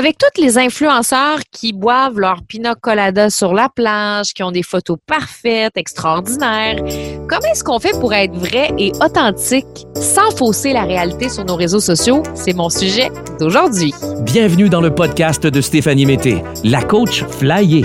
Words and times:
Avec 0.00 0.16
tous 0.16 0.40
les 0.40 0.56
influenceurs 0.56 1.40
qui 1.52 1.74
boivent 1.74 2.18
leur 2.18 2.42
pina 2.48 2.74
colada 2.74 3.28
sur 3.28 3.52
la 3.52 3.68
plage, 3.68 4.32
qui 4.32 4.42
ont 4.42 4.50
des 4.50 4.62
photos 4.62 4.96
parfaites, 5.06 5.76
extraordinaires, 5.76 6.76
comment 7.28 7.52
est-ce 7.52 7.62
qu'on 7.62 7.78
fait 7.78 7.92
pour 8.00 8.14
être 8.14 8.34
vrai 8.34 8.72
et 8.78 8.92
authentique 9.04 9.66
sans 9.94 10.34
fausser 10.34 10.72
la 10.72 10.84
réalité 10.84 11.28
sur 11.28 11.44
nos 11.44 11.54
réseaux 11.54 11.80
sociaux? 11.80 12.22
C'est 12.34 12.54
mon 12.54 12.70
sujet 12.70 13.10
d'aujourd'hui. 13.38 13.92
Bienvenue 14.22 14.70
dans 14.70 14.80
le 14.80 14.94
podcast 14.94 15.46
de 15.46 15.60
Stéphanie 15.60 16.06
Mété, 16.06 16.42
la 16.64 16.80
coach 16.80 17.22
flyée. 17.24 17.84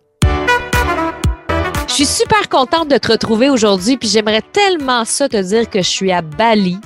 Suis 2.01 2.23
super 2.23 2.49
contente 2.49 2.89
de 2.89 2.97
te 2.97 3.11
retrouver 3.11 3.51
aujourd'hui, 3.51 3.95
puis 3.95 4.09
j'aimerais 4.09 4.41
tellement 4.41 5.05
ça 5.05 5.29
te 5.29 5.37
dire 5.37 5.69
que 5.69 5.83
je 5.83 5.87
suis 5.87 6.11
à 6.11 6.23
Bali 6.23 6.79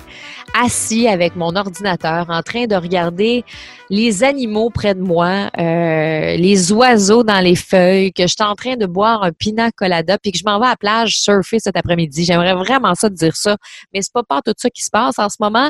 assis 0.62 1.08
avec 1.08 1.38
mon 1.38 1.56
ordinateur 1.56 2.26
en 2.30 2.42
train 2.42 2.66
de 2.66 2.76
regarder 2.76 3.46
les 3.90 4.26
animaux 4.26 4.70
près 4.70 4.94
de 4.94 5.00
moi, 5.00 5.50
euh, 5.58 6.36
les 6.36 6.74
oiseaux 6.74 7.24
dans 7.24 7.40
les 7.40 7.56
feuilles, 7.56 8.12
que 8.12 8.24
je 8.24 8.34
suis 8.34 8.44
en 8.44 8.56
train 8.56 8.76
de 8.76 8.86
boire 8.86 9.24
un 9.24 9.32
pina 9.32 9.72
colada, 9.72 10.18
puis 10.18 10.34
que 10.34 10.38
je 10.38 10.44
m'en 10.44 10.60
vais 10.60 10.66
à 10.66 10.72
la 10.72 10.76
plage 10.76 11.18
surfer 11.18 11.60
cet 11.60 11.78
après-midi. 11.78 12.26
J'aimerais 12.26 12.54
vraiment 12.54 12.94
ça 12.94 13.08
de 13.08 13.16
dire 13.16 13.38
ça, 13.38 13.56
mais 13.94 14.02
c'est 14.02 14.12
pas 14.12 14.24
pas 14.24 14.42
tout 14.42 14.54
ça 14.58 14.70
qui 14.70 14.84
se 14.84 14.90
passe 14.90 15.18
en 15.18 15.30
ce 15.30 15.38
moment. 15.40 15.70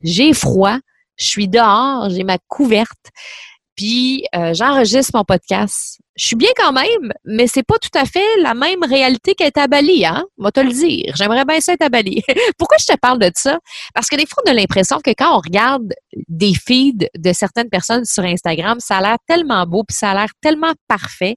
J'ai 0.00 0.32
froid, 0.32 0.78
je 1.16 1.26
suis 1.26 1.48
dehors, 1.48 2.08
j'ai 2.08 2.24
ma 2.24 2.38
couverte. 2.48 3.10
Puis 3.76 4.24
euh, 4.34 4.54
j'enregistre 4.54 5.12
mon 5.14 5.24
podcast. 5.24 5.98
Je 6.16 6.28
suis 6.28 6.36
bien 6.36 6.48
quand 6.56 6.72
même, 6.72 7.12
mais 7.26 7.46
c'est 7.46 7.62
pas 7.62 7.78
tout 7.78 7.90
à 7.94 8.06
fait 8.06 8.24
la 8.40 8.54
même 8.54 8.82
réalité 8.82 9.34
qu'être 9.34 9.58
à 9.58 9.66
Bali, 9.66 10.06
hein? 10.06 10.24
Moi 10.38 10.50
te 10.50 10.60
le 10.60 10.72
dire. 10.72 11.12
J'aimerais 11.14 11.44
bien 11.44 11.60
ça 11.60 11.74
être 11.74 11.82
à 11.82 11.90
Bali. 11.90 12.22
Pourquoi 12.58 12.78
je 12.80 12.86
te 12.86 12.96
parle 12.98 13.18
de 13.18 13.30
ça? 13.34 13.58
Parce 13.94 14.08
que 14.08 14.16
des 14.16 14.24
fois, 14.26 14.42
on 14.46 14.50
a 14.50 14.54
l'impression 14.54 14.98
que 15.00 15.10
quand 15.10 15.36
on 15.36 15.40
regarde 15.40 15.92
des 16.28 16.54
feeds 16.54 17.08
de 17.16 17.32
certaines 17.34 17.68
personnes 17.68 18.06
sur 18.06 18.24
Instagram, 18.24 18.78
ça 18.80 18.96
a 18.96 19.02
l'air 19.02 19.16
tellement 19.28 19.66
beau, 19.66 19.84
puis 19.86 19.96
ça 19.96 20.12
a 20.12 20.14
l'air 20.14 20.30
tellement 20.40 20.72
parfait. 20.88 21.36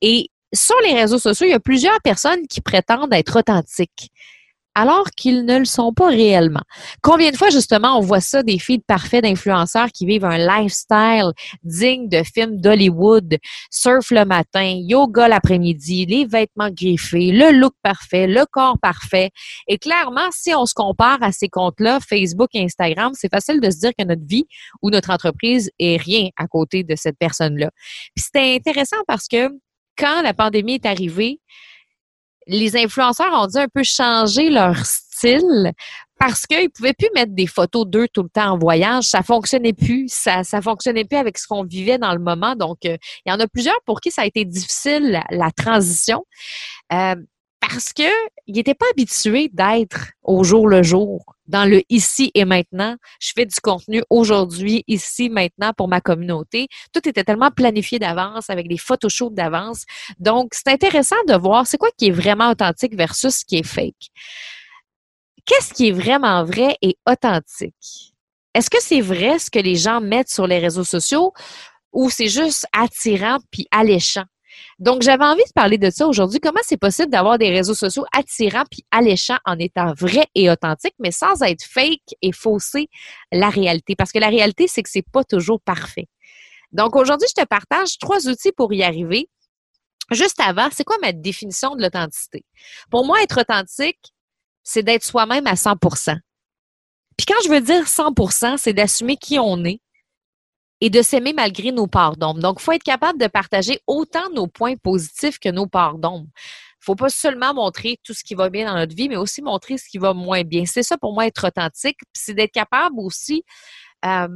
Et 0.00 0.28
sur 0.52 0.76
les 0.84 0.94
réseaux 0.94 1.18
sociaux, 1.18 1.46
il 1.46 1.50
y 1.50 1.54
a 1.54 1.60
plusieurs 1.60 2.00
personnes 2.02 2.46
qui 2.48 2.60
prétendent 2.60 3.12
être 3.12 3.38
authentiques 3.38 4.10
alors 4.74 5.10
qu'ils 5.16 5.44
ne 5.44 5.58
le 5.58 5.64
sont 5.64 5.92
pas 5.92 6.08
réellement. 6.08 6.62
Combien 7.02 7.30
de 7.30 7.36
fois, 7.36 7.50
justement, 7.50 7.98
on 7.98 8.00
voit 8.00 8.20
ça, 8.20 8.42
des 8.42 8.58
filles 8.58 8.82
parfaits 8.86 9.24
d'influenceurs 9.24 9.88
qui 9.92 10.06
vivent 10.06 10.24
un 10.24 10.38
lifestyle 10.38 11.32
digne 11.64 12.08
de 12.08 12.22
films 12.22 12.60
d'Hollywood, 12.60 13.38
surf 13.70 14.10
le 14.10 14.24
matin, 14.24 14.76
yoga 14.78 15.28
l'après-midi, 15.28 16.06
les 16.06 16.24
vêtements 16.24 16.70
griffés, 16.70 17.32
le 17.32 17.50
look 17.52 17.74
parfait, 17.82 18.26
le 18.26 18.44
corps 18.50 18.78
parfait. 18.80 19.30
Et 19.66 19.78
clairement, 19.78 20.28
si 20.30 20.54
on 20.54 20.66
se 20.66 20.74
compare 20.74 21.18
à 21.22 21.32
ces 21.32 21.48
comptes-là, 21.48 21.98
Facebook 22.00 22.50
et 22.54 22.62
Instagram, 22.62 23.12
c'est 23.14 23.30
facile 23.30 23.60
de 23.60 23.70
se 23.70 23.78
dire 23.78 23.92
que 23.98 24.04
notre 24.04 24.24
vie 24.24 24.46
ou 24.82 24.90
notre 24.90 25.10
entreprise 25.10 25.70
est 25.78 25.96
rien 25.96 26.28
à 26.36 26.46
côté 26.46 26.84
de 26.84 26.94
cette 26.96 27.18
personne-là. 27.18 27.70
C'était 28.16 28.54
intéressant 28.54 29.02
parce 29.06 29.26
que 29.26 29.48
quand 29.98 30.22
la 30.22 30.32
pandémie 30.32 30.74
est 30.74 30.86
arrivée, 30.86 31.40
les 32.50 32.76
influenceurs 32.76 33.32
ont 33.32 33.46
dû 33.46 33.58
un 33.58 33.68
peu 33.68 33.82
changer 33.82 34.50
leur 34.50 34.76
style 34.84 35.72
parce 36.18 36.46
qu'ils 36.46 36.68
pouvaient 36.68 36.92
plus 36.92 37.08
mettre 37.14 37.32
des 37.32 37.46
photos 37.46 37.86
d'eux 37.86 38.06
tout 38.12 38.22
le 38.22 38.28
temps 38.28 38.52
en 38.52 38.58
voyage. 38.58 39.04
Ça 39.04 39.22
fonctionnait 39.22 39.72
plus. 39.72 40.06
Ça, 40.12 40.44
ça 40.44 40.60
fonctionnait 40.60 41.04
plus 41.04 41.16
avec 41.16 41.38
ce 41.38 41.46
qu'on 41.46 41.64
vivait 41.64 41.96
dans 41.96 42.12
le 42.12 42.18
moment. 42.18 42.56
Donc, 42.56 42.78
euh, 42.84 42.96
il 43.24 43.30
y 43.30 43.32
en 43.32 43.40
a 43.40 43.46
plusieurs 43.46 43.80
pour 43.86 44.00
qui 44.00 44.10
ça 44.10 44.22
a 44.22 44.26
été 44.26 44.44
difficile, 44.44 45.22
la, 45.30 45.50
transition. 45.50 46.26
Euh, 46.92 47.14
parce 47.72 47.92
que 47.92 48.02
il 48.46 48.64
pas 48.64 48.86
habitué 48.90 49.48
d'être 49.52 50.08
au 50.24 50.42
jour 50.42 50.66
le 50.68 50.82
jour, 50.82 51.36
dans 51.46 51.64
le 51.64 51.82
ici 51.88 52.32
et 52.34 52.44
maintenant. 52.44 52.96
Je 53.20 53.30
fais 53.34 53.46
du 53.46 53.54
contenu 53.62 54.02
aujourd'hui, 54.10 54.82
ici, 54.88 55.30
maintenant 55.30 55.72
pour 55.76 55.86
ma 55.86 56.00
communauté. 56.00 56.66
Tout 56.92 57.08
était 57.08 57.22
tellement 57.22 57.52
planifié 57.52 58.00
d'avance, 58.00 58.50
avec 58.50 58.66
des 58.66 58.76
photoshoots 58.76 59.34
d'avance. 59.34 59.84
Donc, 60.18 60.52
c'est 60.52 60.68
intéressant 60.68 61.22
de 61.28 61.34
voir 61.34 61.66
c'est 61.66 61.78
quoi 61.78 61.90
qui 61.96 62.08
est 62.08 62.12
vraiment 62.12 62.50
authentique 62.50 62.96
versus 62.96 63.36
ce 63.36 63.44
qui 63.44 63.58
est 63.58 63.66
fake. 63.66 64.10
Qu'est-ce 65.46 65.72
qui 65.72 65.88
est 65.88 65.92
vraiment 65.92 66.44
vrai 66.44 66.76
et 66.82 66.96
authentique? 67.08 68.14
Est-ce 68.52 68.68
que 68.68 68.80
c'est 68.82 69.00
vrai 69.00 69.38
ce 69.38 69.48
que 69.48 69.60
les 69.60 69.76
gens 69.76 70.00
mettent 70.00 70.30
sur 70.30 70.48
les 70.48 70.58
réseaux 70.58 70.84
sociaux 70.84 71.32
ou 71.92 72.10
c'est 72.10 72.28
juste 72.28 72.66
attirant 72.72 73.38
puis 73.52 73.68
alléchant? 73.70 74.24
Donc, 74.78 75.02
j'avais 75.02 75.24
envie 75.24 75.44
de 75.44 75.52
parler 75.54 75.78
de 75.78 75.90
ça 75.90 76.06
aujourd'hui. 76.06 76.40
Comment 76.40 76.60
c'est 76.62 76.76
possible 76.76 77.10
d'avoir 77.10 77.38
des 77.38 77.50
réseaux 77.50 77.74
sociaux 77.74 78.04
attirants 78.12 78.64
puis 78.70 78.84
alléchants 78.90 79.38
en 79.44 79.58
étant 79.58 79.92
vrai 79.94 80.26
et 80.34 80.50
authentique, 80.50 80.94
mais 80.98 81.10
sans 81.10 81.42
être 81.42 81.64
fake 81.64 82.14
et 82.22 82.32
fausser 82.32 82.88
la 83.32 83.50
réalité? 83.50 83.96
Parce 83.96 84.12
que 84.12 84.18
la 84.18 84.28
réalité, 84.28 84.66
c'est 84.68 84.82
que 84.82 84.90
c'est 84.90 85.06
pas 85.12 85.24
toujours 85.24 85.60
parfait. 85.60 86.08
Donc, 86.72 86.96
aujourd'hui, 86.96 87.28
je 87.36 87.42
te 87.42 87.46
partage 87.46 87.98
trois 87.98 88.28
outils 88.28 88.52
pour 88.52 88.72
y 88.72 88.82
arriver. 88.82 89.28
Juste 90.10 90.40
avant, 90.40 90.68
c'est 90.72 90.84
quoi 90.84 90.96
ma 91.00 91.12
définition 91.12 91.76
de 91.76 91.82
l'authenticité? 91.82 92.44
Pour 92.90 93.04
moi, 93.04 93.22
être 93.22 93.40
authentique, 93.40 94.12
c'est 94.62 94.82
d'être 94.82 95.04
soi-même 95.04 95.46
à 95.46 95.54
100% 95.54 96.16
Puis 97.16 97.26
quand 97.26 97.40
je 97.44 97.48
veux 97.48 97.60
dire 97.60 97.84
100% 97.84 98.56
c'est 98.56 98.72
d'assumer 98.72 99.16
qui 99.16 99.38
on 99.38 99.64
est, 99.64 99.80
et 100.80 100.90
de 100.90 101.02
s'aimer 101.02 101.32
malgré 101.32 101.72
nos 101.72 101.86
parts 101.86 102.16
d'ombre. 102.16 102.40
Donc, 102.40 102.58
il 102.60 102.62
faut 102.62 102.72
être 102.72 102.82
capable 102.82 103.18
de 103.18 103.26
partager 103.26 103.80
autant 103.86 104.30
nos 104.34 104.46
points 104.46 104.76
positifs 104.76 105.38
que 105.38 105.50
nos 105.50 105.66
parts 105.66 105.98
d'ombre. 105.98 106.26
Il 106.80 106.84
faut 106.84 106.94
pas 106.94 107.10
seulement 107.10 107.52
montrer 107.52 107.98
tout 108.02 108.14
ce 108.14 108.24
qui 108.24 108.34
va 108.34 108.48
bien 108.48 108.66
dans 108.66 108.78
notre 108.78 108.96
vie, 108.96 109.08
mais 109.08 109.16
aussi 109.16 109.42
montrer 109.42 109.76
ce 109.76 109.88
qui 109.88 109.98
va 109.98 110.14
moins 110.14 110.42
bien. 110.42 110.64
C'est 110.64 110.82
ça 110.82 110.96
pour 110.96 111.12
moi 111.12 111.26
être 111.26 111.46
authentique, 111.46 111.98
c'est 112.14 112.32
d'être 112.32 112.52
capable 112.52 112.98
aussi 112.98 113.44
euh, 114.06 114.28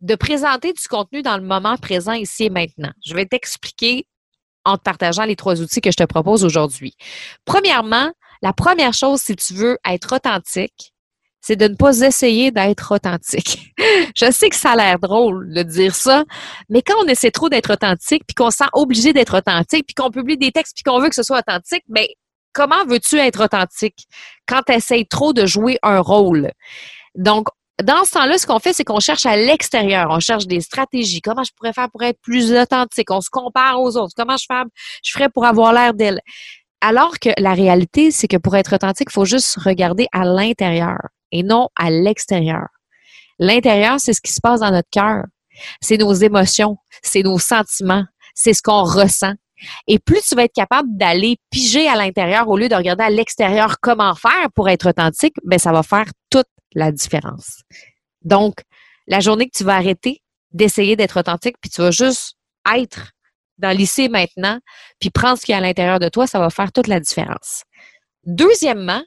de 0.00 0.14
présenter 0.14 0.72
du 0.72 0.88
contenu 0.88 1.22
dans 1.22 1.36
le 1.36 1.42
moment 1.42 1.76
présent 1.76 2.12
ici 2.12 2.44
et 2.44 2.50
maintenant. 2.50 2.92
Je 3.04 3.14
vais 3.14 3.26
t'expliquer 3.26 4.06
en 4.64 4.78
te 4.78 4.82
partageant 4.82 5.24
les 5.24 5.36
trois 5.36 5.60
outils 5.60 5.80
que 5.80 5.90
je 5.90 5.96
te 5.96 6.04
propose 6.04 6.44
aujourd'hui. 6.44 6.94
Premièrement, 7.44 8.10
la 8.42 8.52
première 8.52 8.92
chose, 8.94 9.20
si 9.20 9.36
tu 9.36 9.54
veux 9.54 9.78
être 9.86 10.16
authentique, 10.16 10.92
c'est 11.46 11.54
de 11.54 11.68
ne 11.68 11.76
pas 11.76 12.00
essayer 12.00 12.50
d'être 12.50 12.92
authentique. 12.92 13.72
je 14.16 14.32
sais 14.32 14.50
que 14.50 14.56
ça 14.56 14.72
a 14.72 14.76
l'air 14.76 14.98
drôle 14.98 15.54
de 15.54 15.62
dire 15.62 15.94
ça, 15.94 16.24
mais 16.68 16.82
quand 16.82 16.96
on 17.04 17.06
essaie 17.06 17.30
trop 17.30 17.48
d'être 17.48 17.72
authentique, 17.72 18.24
puis 18.26 18.34
qu'on 18.34 18.50
se 18.50 18.56
sent 18.56 18.70
obligé 18.72 19.12
d'être 19.12 19.38
authentique, 19.38 19.86
puis 19.86 19.94
qu'on 19.94 20.10
publie 20.10 20.36
des 20.36 20.50
textes, 20.50 20.74
puis 20.74 20.82
qu'on 20.82 20.98
veut 20.98 21.08
que 21.08 21.14
ce 21.14 21.22
soit 21.22 21.38
authentique, 21.38 21.84
mais 21.88 22.08
ben, 22.08 22.14
comment 22.52 22.84
veux-tu 22.88 23.16
être 23.18 23.44
authentique 23.44 24.08
quand 24.48 24.62
tu 24.66 24.72
essaies 24.72 25.06
trop 25.08 25.32
de 25.32 25.46
jouer 25.46 25.78
un 25.84 26.00
rôle? 26.00 26.50
Donc, 27.14 27.46
dans 27.80 28.04
ce 28.04 28.10
temps-là, 28.10 28.38
ce 28.38 28.46
qu'on 28.48 28.58
fait, 28.58 28.72
c'est 28.72 28.82
qu'on 28.82 28.98
cherche 28.98 29.24
à 29.24 29.36
l'extérieur. 29.36 30.08
On 30.10 30.18
cherche 30.18 30.48
des 30.48 30.60
stratégies. 30.60 31.20
Comment 31.20 31.44
je 31.44 31.52
pourrais 31.56 31.74
faire 31.74 31.90
pour 31.92 32.02
être 32.02 32.20
plus 32.22 32.52
authentique? 32.54 33.12
On 33.12 33.20
se 33.20 33.30
compare 33.30 33.80
aux 33.80 33.96
autres. 33.96 34.14
Comment 34.16 34.36
je, 34.36 34.46
je 35.04 35.12
ferais 35.12 35.28
pour 35.28 35.44
avoir 35.44 35.72
l'air 35.72 35.94
d'elle? 35.94 36.20
Alors 36.80 37.20
que 37.20 37.30
la 37.38 37.54
réalité, 37.54 38.10
c'est 38.10 38.26
que 38.26 38.36
pour 38.36 38.56
être 38.56 38.74
authentique, 38.74 39.08
il 39.10 39.14
faut 39.14 39.24
juste 39.24 39.56
regarder 39.58 40.08
à 40.12 40.24
l'intérieur 40.24 40.98
et 41.32 41.42
non 41.42 41.68
à 41.76 41.90
l'extérieur. 41.90 42.66
L'intérieur, 43.38 44.00
c'est 44.00 44.12
ce 44.12 44.20
qui 44.20 44.32
se 44.32 44.40
passe 44.40 44.60
dans 44.60 44.70
notre 44.70 44.88
cœur. 44.90 45.24
C'est 45.80 45.96
nos 45.96 46.12
émotions, 46.12 46.76
c'est 47.02 47.22
nos 47.22 47.38
sentiments, 47.38 48.04
c'est 48.34 48.52
ce 48.52 48.62
qu'on 48.62 48.82
ressent. 48.82 49.34
Et 49.86 49.98
plus 49.98 50.22
tu 50.22 50.34
vas 50.34 50.44
être 50.44 50.54
capable 50.54 50.88
d'aller 50.96 51.38
piger 51.50 51.88
à 51.88 51.96
l'intérieur 51.96 52.48
au 52.48 52.56
lieu 52.56 52.68
de 52.68 52.74
regarder 52.74 53.04
à 53.04 53.10
l'extérieur 53.10 53.76
comment 53.80 54.14
faire 54.14 54.48
pour 54.54 54.68
être 54.68 54.90
authentique, 54.90 55.34
ben 55.44 55.58
ça 55.58 55.72
va 55.72 55.82
faire 55.82 56.06
toute 56.30 56.48
la 56.74 56.92
différence. 56.92 57.62
Donc, 58.22 58.56
la 59.06 59.20
journée 59.20 59.46
que 59.46 59.56
tu 59.56 59.64
vas 59.64 59.76
arrêter 59.76 60.20
d'essayer 60.52 60.96
d'être 60.96 61.20
authentique, 61.20 61.56
puis 61.60 61.70
tu 61.70 61.80
vas 61.80 61.90
juste 61.90 62.36
être 62.74 63.12
dans 63.58 63.76
lycée 63.76 64.08
maintenant, 64.08 64.58
puis 65.00 65.10
prendre 65.10 65.38
ce 65.38 65.46
qui 65.46 65.52
est 65.52 65.54
à 65.54 65.60
l'intérieur 65.60 65.98
de 65.98 66.08
toi, 66.08 66.26
ça 66.26 66.38
va 66.38 66.50
faire 66.50 66.72
toute 66.72 66.88
la 66.88 67.00
différence. 67.00 67.62
Deuxièmement, 68.24 69.02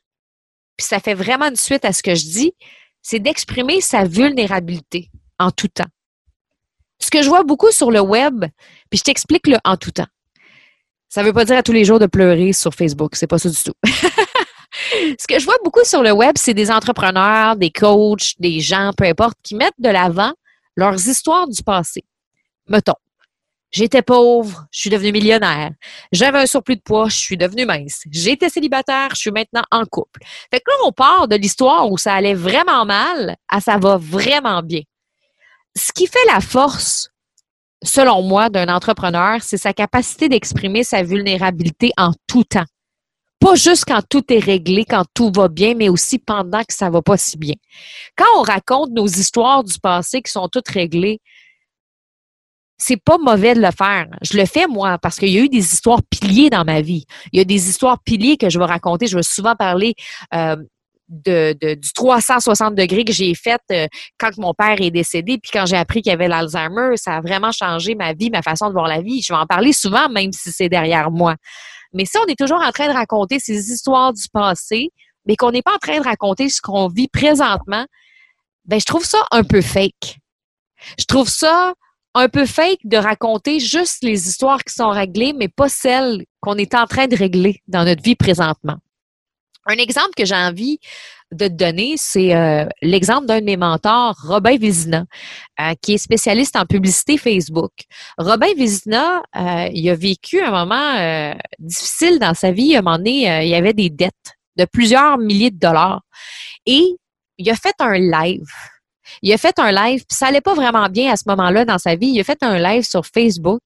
puis 0.79 0.87
ça 0.87 1.01
fait 1.01 1.13
vraiment 1.13 1.49
une 1.49 1.57
suite 1.57 1.83
à 1.83 1.91
ce 1.91 2.01
que 2.01 2.15
je 2.15 2.23
dis, 2.23 2.53
c'est 3.01 3.19
d'exprimer 3.19 3.81
sa 3.81 4.05
vulnérabilité 4.05 5.11
en 5.37 5.51
tout 5.51 5.67
temps. 5.67 5.89
Ce 6.99 7.11
que 7.11 7.21
je 7.21 7.27
vois 7.27 7.43
beaucoup 7.43 7.69
sur 7.71 7.91
le 7.91 7.99
web, 7.99 8.45
puis 8.89 8.97
je 8.99 9.03
t'explique 9.03 9.45
le 9.47 9.57
en 9.65 9.75
tout 9.75 9.91
temps. 9.91 10.07
Ça 11.09 11.21
ne 11.21 11.27
veut 11.27 11.33
pas 11.33 11.43
dire 11.43 11.57
à 11.57 11.63
tous 11.63 11.73
les 11.73 11.83
jours 11.83 11.99
de 11.99 12.05
pleurer 12.05 12.53
sur 12.53 12.73
Facebook, 12.73 13.17
c'est 13.17 13.27
pas 13.27 13.39
ça 13.39 13.49
du 13.49 13.57
tout. 13.61 13.73
Ce 15.19 15.27
que 15.27 15.37
je 15.37 15.43
vois 15.43 15.57
beaucoup 15.65 15.83
sur 15.83 16.01
le 16.01 16.13
web, 16.13 16.35
c'est 16.37 16.53
des 16.53 16.71
entrepreneurs, 16.71 17.57
des 17.57 17.71
coachs, 17.71 18.35
des 18.39 18.61
gens, 18.61 18.91
peu 18.95 19.03
importe, 19.03 19.37
qui 19.43 19.55
mettent 19.55 19.73
de 19.79 19.89
l'avant 19.89 20.31
leurs 20.77 21.09
histoires 21.09 21.49
du 21.49 21.61
passé. 21.61 22.05
Mettons, 22.69 22.93
J'étais 23.71 24.01
pauvre, 24.01 24.65
je 24.71 24.79
suis 24.79 24.89
devenue 24.89 25.11
millionnaire. 25.11 25.71
J'avais 26.11 26.39
un 26.39 26.45
surplus 26.47 26.77
de 26.77 26.81
poids, 26.81 27.07
je 27.07 27.17
suis 27.17 27.37
devenue 27.37 27.65
mince. 27.65 28.01
J'étais 28.09 28.49
célibataire, 28.49 29.09
je 29.11 29.19
suis 29.19 29.31
maintenant 29.31 29.63
en 29.69 29.85
couple. 29.85 30.21
Fait 30.51 30.59
que 30.59 30.71
là, 30.71 30.77
on 30.85 30.91
part 30.91 31.27
de 31.27 31.35
l'histoire 31.35 31.91
où 31.91 31.97
ça 31.97 32.13
allait 32.13 32.33
vraiment 32.33 32.85
mal 32.85 33.35
à 33.47 33.61
ça 33.61 33.77
va 33.77 33.97
vraiment 33.97 34.63
bien. 34.63 34.81
Ce 35.75 35.91
qui 35.93 36.07
fait 36.07 36.25
la 36.27 36.41
force, 36.41 37.09
selon 37.83 38.23
moi, 38.23 38.49
d'un 38.49 38.73
entrepreneur, 38.73 39.37
c'est 39.41 39.57
sa 39.57 39.71
capacité 39.71 40.29
d'exprimer 40.29 40.83
sa 40.83 41.03
vulnérabilité 41.03 41.91
en 41.97 42.11
tout 42.27 42.43
temps. 42.43 42.65
Pas 43.39 43.55
juste 43.55 43.85
quand 43.87 44.01
tout 44.09 44.33
est 44.33 44.39
réglé, 44.39 44.83
quand 44.83 45.05
tout 45.13 45.31
va 45.33 45.47
bien, 45.47 45.73
mais 45.75 45.87
aussi 45.87 46.19
pendant 46.19 46.63
que 46.63 46.73
ça 46.73 46.89
va 46.89 47.01
pas 47.01 47.17
si 47.17 47.37
bien. 47.37 47.55
Quand 48.17 48.25
on 48.37 48.41
raconte 48.41 48.89
nos 48.91 49.07
histoires 49.07 49.63
du 49.63 49.79
passé 49.79 50.21
qui 50.21 50.31
sont 50.31 50.49
toutes 50.49 50.67
réglées, 50.67 51.21
c'est 52.79 52.97
pas 52.97 53.17
mauvais 53.17 53.53
de 53.53 53.61
le 53.61 53.71
faire. 53.71 54.07
Je 54.21 54.37
le 54.37 54.45
fais 54.45 54.65
moi 54.67 54.97
parce 54.97 55.17
qu'il 55.17 55.29
y 55.29 55.37
a 55.37 55.41
eu 55.41 55.49
des 55.49 55.57
histoires 55.73 56.01
piliers 56.09 56.49
dans 56.49 56.63
ma 56.63 56.81
vie. 56.81 57.05
Il 57.33 57.37
y 57.37 57.41
a 57.41 57.45
des 57.45 57.69
histoires 57.69 58.01
piliers 58.01 58.37
que 58.37 58.49
je 58.49 58.57
vais 58.57 58.65
raconter. 58.65 59.05
Je 59.05 59.17
vais 59.17 59.23
souvent 59.23 59.55
parler 59.55 59.95
euh, 60.33 60.55
de, 61.09 61.75
du 61.75 61.93
360 61.93 62.75
degrés 62.75 63.03
que 63.03 63.11
j'ai 63.11 63.35
fait 63.35 63.61
euh, 63.71 63.87
quand 64.17 64.37
mon 64.37 64.53
père 64.53 64.79
est 64.79 64.91
décédé, 64.91 65.37
puis 65.37 65.51
quand 65.51 65.65
j'ai 65.65 65.75
appris 65.75 66.01
qu'il 66.01 66.11
y 66.11 66.13
avait 66.13 66.27
l'Alzheimer, 66.27 66.95
ça 66.95 67.17
a 67.17 67.21
vraiment 67.21 67.51
changé 67.51 67.95
ma 67.95 68.13
vie, 68.13 68.29
ma 68.29 68.41
façon 68.41 68.67
de 68.67 68.73
voir 68.73 68.87
la 68.87 69.01
vie. 69.01 69.21
Je 69.21 69.33
vais 69.33 69.39
en 69.39 69.45
parler 69.45 69.73
souvent, 69.73 70.07
même 70.07 70.31
si 70.31 70.51
c'est 70.51 70.69
derrière 70.69 71.11
moi. 71.11 71.35
Mais 71.93 72.05
si 72.05 72.17
on 72.17 72.25
est 72.27 72.37
toujours 72.37 72.61
en 72.61 72.71
train 72.71 72.87
de 72.87 72.93
raconter 72.93 73.39
ces 73.39 73.71
histoires 73.71 74.13
du 74.13 74.23
passé, 74.31 74.89
mais 75.25 75.35
qu'on 75.35 75.51
n'est 75.51 75.63
pas 75.63 75.73
en 75.73 75.79
train 75.79 75.99
de 75.99 76.03
raconter 76.03 76.47
ce 76.47 76.61
qu'on 76.61 76.87
vit 76.87 77.07
présentement, 77.07 77.85
ben 78.65 78.79
je 78.79 78.85
trouve 78.85 79.03
ça 79.03 79.25
un 79.31 79.43
peu 79.43 79.61
fake. 79.61 80.19
Je 80.97 81.05
trouve 81.05 81.27
ça 81.27 81.73
un 82.15 82.29
peu 82.29 82.45
fake 82.45 82.79
de 82.83 82.97
raconter 82.97 83.59
juste 83.59 84.03
les 84.03 84.27
histoires 84.27 84.63
qui 84.63 84.73
sont 84.73 84.89
réglées, 84.89 85.33
mais 85.33 85.47
pas 85.47 85.69
celles 85.69 86.25
qu'on 86.41 86.55
est 86.55 86.75
en 86.75 86.85
train 86.85 87.07
de 87.07 87.15
régler 87.15 87.61
dans 87.67 87.83
notre 87.83 88.01
vie 88.01 88.15
présentement. 88.15 88.77
Un 89.65 89.77
exemple 89.77 90.11
que 90.17 90.25
j'ai 90.25 90.35
envie 90.35 90.79
de 91.31 91.47
te 91.47 91.53
donner, 91.53 91.93
c'est 91.97 92.35
euh, 92.35 92.65
l'exemple 92.81 93.27
d'un 93.27 93.39
de 93.39 93.45
mes 93.45 93.57
mentors, 93.57 94.15
Robin 94.23 94.57
Vizina, 94.57 95.05
euh, 95.59 95.73
qui 95.79 95.93
est 95.93 95.97
spécialiste 95.99 96.55
en 96.55 96.65
publicité 96.65 97.17
Facebook. 97.17 97.71
Robin 98.17 98.51
Vizina, 98.57 99.21
euh, 99.35 99.69
il 99.71 99.87
a 99.89 99.95
vécu 99.95 100.41
un 100.41 100.49
moment 100.49 101.35
difficile 101.59 102.17
dans 102.17 102.33
sa 102.33 102.51
vie. 102.51 102.75
Un 102.75 102.81
moment 102.81 102.97
donné, 102.97 103.43
il 103.43 103.49
y 103.49 103.55
avait 103.55 103.73
des 103.73 103.91
dettes 103.91 104.37
de 104.57 104.65
plusieurs 104.65 105.19
milliers 105.19 105.51
de 105.51 105.59
dollars. 105.59 106.01
Et 106.65 106.95
il 107.37 107.49
a 107.49 107.55
fait 107.55 107.75
un 107.79 107.97
live 107.97 108.47
il 109.21 109.33
a 109.33 109.37
fait 109.37 109.57
un 109.59 109.71
live, 109.71 110.05
puis 110.07 110.15
ça 110.15 110.27
allait 110.27 110.41
pas 110.41 110.53
vraiment 110.53 110.87
bien 110.89 111.11
à 111.11 111.15
ce 111.15 111.23
moment-là 111.27 111.65
dans 111.65 111.77
sa 111.77 111.95
vie. 111.95 112.07
Il 112.07 112.19
a 112.19 112.23
fait 112.23 112.41
un 112.41 112.57
live 112.57 112.83
sur 112.83 113.05
Facebook. 113.05 113.61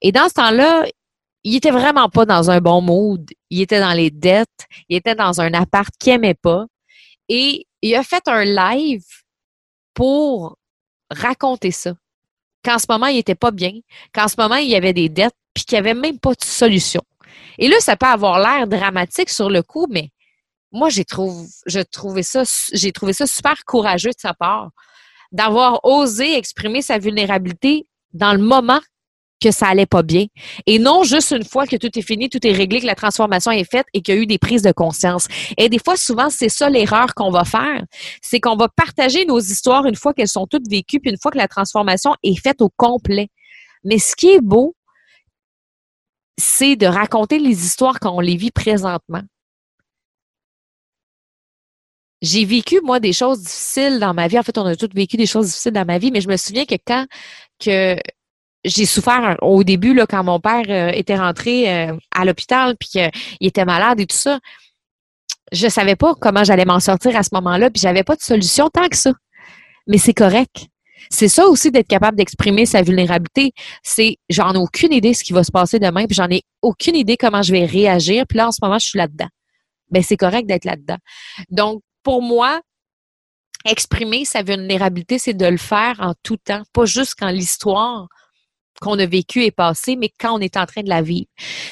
Et 0.00 0.12
dans 0.12 0.28
ce 0.28 0.34
temps-là, 0.34 0.84
il 1.44 1.56
était 1.56 1.70
vraiment 1.70 2.08
pas 2.08 2.24
dans 2.24 2.50
un 2.50 2.60
bon 2.60 2.80
mood. 2.80 3.30
Il 3.50 3.60
était 3.60 3.80
dans 3.80 3.92
les 3.92 4.10
dettes. 4.10 4.66
Il 4.88 4.96
était 4.96 5.14
dans 5.14 5.40
un 5.40 5.52
appart 5.54 5.92
qu'il 5.98 6.14
aimait 6.14 6.34
pas. 6.34 6.64
Et 7.28 7.66
il 7.82 7.94
a 7.94 8.02
fait 8.02 8.26
un 8.26 8.44
live 8.44 9.04
pour 9.94 10.56
raconter 11.10 11.70
ça. 11.70 11.92
Qu'en 12.64 12.78
ce 12.78 12.86
moment, 12.88 13.06
il 13.06 13.18
était 13.18 13.34
pas 13.34 13.50
bien. 13.50 13.72
Qu'en 14.12 14.28
ce 14.28 14.36
moment, 14.38 14.56
il 14.56 14.70
y 14.70 14.76
avait 14.76 14.94
des 14.94 15.08
dettes, 15.08 15.36
puis 15.52 15.64
qu'il 15.64 15.76
n'y 15.76 15.88
avait 15.88 15.98
même 15.98 16.18
pas 16.18 16.32
de 16.32 16.42
solution. 16.42 17.02
Et 17.58 17.68
là, 17.68 17.76
ça 17.80 17.96
peut 17.96 18.06
avoir 18.06 18.38
l'air 18.38 18.66
dramatique 18.66 19.30
sur 19.30 19.50
le 19.50 19.62
coup, 19.62 19.86
mais 19.90 20.10
moi, 20.74 20.88
j'ai 20.88 21.04
ça, 22.22 22.42
j'ai 22.72 22.92
trouvé 22.92 23.12
ça 23.12 23.26
super 23.26 23.64
courageux 23.64 24.10
de 24.10 24.20
sa 24.20 24.34
part 24.34 24.70
d'avoir 25.32 25.80
osé 25.84 26.36
exprimer 26.36 26.82
sa 26.82 26.98
vulnérabilité 26.98 27.86
dans 28.12 28.32
le 28.32 28.38
moment 28.38 28.80
que 29.40 29.50
ça 29.50 29.66
allait 29.66 29.86
pas 29.86 30.02
bien. 30.02 30.26
Et 30.66 30.78
non 30.78 31.02
juste 31.02 31.32
une 31.32 31.44
fois 31.44 31.66
que 31.66 31.76
tout 31.76 31.90
est 31.98 32.02
fini, 32.02 32.28
tout 32.28 32.44
est 32.46 32.52
réglé, 32.52 32.80
que 32.80 32.86
la 32.86 32.94
transformation 32.94 33.50
est 33.50 33.68
faite 33.68 33.86
et 33.92 34.00
qu'il 34.00 34.14
y 34.14 34.18
a 34.18 34.20
eu 34.20 34.26
des 34.26 34.38
prises 34.38 34.62
de 34.62 34.72
conscience. 34.72 35.26
Et 35.58 35.68
des 35.68 35.78
fois, 35.78 35.96
souvent, 35.96 36.30
c'est 36.30 36.48
ça 36.48 36.70
l'erreur 36.70 37.14
qu'on 37.14 37.30
va 37.30 37.44
faire. 37.44 37.84
C'est 38.22 38.40
qu'on 38.40 38.56
va 38.56 38.68
partager 38.68 39.26
nos 39.26 39.40
histoires 39.40 39.86
une 39.86 39.96
fois 39.96 40.14
qu'elles 40.14 40.28
sont 40.28 40.46
toutes 40.46 40.68
vécues, 40.68 41.00
puis 41.00 41.10
une 41.10 41.18
fois 41.20 41.30
que 41.30 41.38
la 41.38 41.48
transformation 41.48 42.14
est 42.22 42.40
faite 42.40 42.62
au 42.62 42.70
complet. 42.76 43.28
Mais 43.84 43.98
ce 43.98 44.16
qui 44.16 44.30
est 44.30 44.40
beau, 44.40 44.74
c'est 46.38 46.76
de 46.76 46.86
raconter 46.86 47.38
les 47.38 47.64
histoires 47.64 48.00
quand 48.00 48.12
on 48.16 48.20
les 48.20 48.36
vit 48.36 48.50
présentement 48.50 49.22
j'ai 52.24 52.44
vécu, 52.44 52.80
moi, 52.82 53.00
des 53.00 53.12
choses 53.12 53.42
difficiles 53.42 53.98
dans 54.00 54.14
ma 54.14 54.28
vie. 54.28 54.38
En 54.38 54.42
fait, 54.42 54.56
on 54.56 54.64
a 54.64 54.74
tous 54.76 54.88
vécu 54.94 55.16
des 55.16 55.26
choses 55.26 55.46
difficiles 55.46 55.72
dans 55.72 55.84
ma 55.84 55.98
vie, 55.98 56.10
mais 56.10 56.20
je 56.20 56.28
me 56.28 56.36
souviens 56.36 56.64
que 56.64 56.76
quand 56.86 57.06
que 57.62 57.96
j'ai 58.64 58.86
souffert 58.86 59.36
au 59.42 59.62
début, 59.62 59.92
là, 59.92 60.06
quand 60.06 60.24
mon 60.24 60.40
père 60.40 60.64
euh, 60.68 60.90
était 60.94 61.16
rentré 61.16 61.70
euh, 61.70 61.96
à 62.10 62.24
l'hôpital, 62.24 62.76
puis 62.78 62.88
qu'il 62.88 63.10
était 63.40 63.66
malade 63.66 64.00
et 64.00 64.06
tout 64.06 64.16
ça, 64.16 64.40
je 65.52 65.68
savais 65.68 65.96
pas 65.96 66.14
comment 66.14 66.44
j'allais 66.44 66.64
m'en 66.64 66.80
sortir 66.80 67.14
à 67.14 67.22
ce 67.22 67.28
moment-là, 67.32 67.70
puis 67.70 67.80
j'avais 67.82 68.04
pas 68.04 68.16
de 68.16 68.22
solution 68.22 68.70
tant 68.70 68.88
que 68.88 68.96
ça. 68.96 69.12
Mais 69.86 69.98
c'est 69.98 70.14
correct. 70.14 70.66
C'est 71.10 71.28
ça 71.28 71.46
aussi 71.46 71.70
d'être 71.70 71.88
capable 71.88 72.16
d'exprimer 72.16 72.64
sa 72.64 72.80
vulnérabilité. 72.80 73.52
C'est 73.82 74.16
j'en 74.30 74.54
ai 74.54 74.56
aucune 74.56 74.94
idée 74.94 75.12
ce 75.12 75.22
qui 75.22 75.34
va 75.34 75.44
se 75.44 75.52
passer 75.52 75.78
demain, 75.78 76.06
puis 76.06 76.14
j'en 76.14 76.30
ai 76.30 76.42
aucune 76.62 76.96
idée 76.96 77.18
comment 77.18 77.42
je 77.42 77.52
vais 77.52 77.66
réagir. 77.66 78.24
Puis 78.26 78.38
là, 78.38 78.48
en 78.48 78.52
ce 78.52 78.60
moment, 78.62 78.78
je 78.78 78.86
suis 78.86 78.98
là-dedans. 78.98 79.28
Ben, 79.90 80.02
c'est 80.02 80.16
correct 80.16 80.46
d'être 80.46 80.64
là-dedans. 80.64 80.96
Donc, 81.50 81.82
pour 82.04 82.22
moi, 82.22 82.60
exprimer 83.64 84.24
sa 84.24 84.42
vulnérabilité, 84.42 85.18
c'est 85.18 85.34
de 85.34 85.46
le 85.46 85.56
faire 85.56 85.96
en 85.98 86.14
tout 86.22 86.36
temps, 86.36 86.62
pas 86.72 86.84
juste 86.84 87.14
quand 87.18 87.30
l'histoire 87.30 88.06
qu'on 88.80 88.98
a 88.98 89.06
vécue 89.06 89.44
est 89.44 89.50
passée, 89.50 89.96
mais 89.96 90.10
quand 90.18 90.36
on 90.36 90.40
est 90.40 90.56
en 90.56 90.66
train 90.66 90.82
de 90.82 90.88
la 90.88 91.00
vivre. 91.00 91.26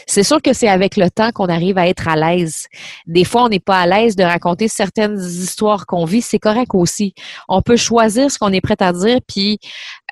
C'est 0.07 0.23
sûr 0.23 0.41
que 0.41 0.53
c'est 0.53 0.69
avec 0.69 0.97
le 0.97 1.11
temps 1.11 1.33
qu'on 1.33 1.47
arrive 1.47 1.77
à 1.77 1.89
être 1.89 2.09
à 2.09 2.17
l'aise. 2.17 2.67
Des 3.07 3.25
fois, 3.25 3.45
on 3.45 3.49
n'est 3.49 3.61
pas 3.61 3.81
à 3.81 3.87
l'aise 3.87 4.17
de 4.17 4.23
raconter 4.23 4.69
certaines 4.69 5.19
histoires 5.19 5.85
qu'on 5.87 6.05
vit, 6.05 6.23
c'est 6.23 6.39
correct 6.39 6.71
aussi. 6.75 7.13
On 7.49 7.61
peut 7.61 7.77
choisir 7.77 8.31
ce 8.31 8.39
qu'on 8.39 8.53
est 8.53 8.61
prêt 8.61 8.77
à 8.81 8.93
dire, 8.93 9.19
puis 9.27 9.59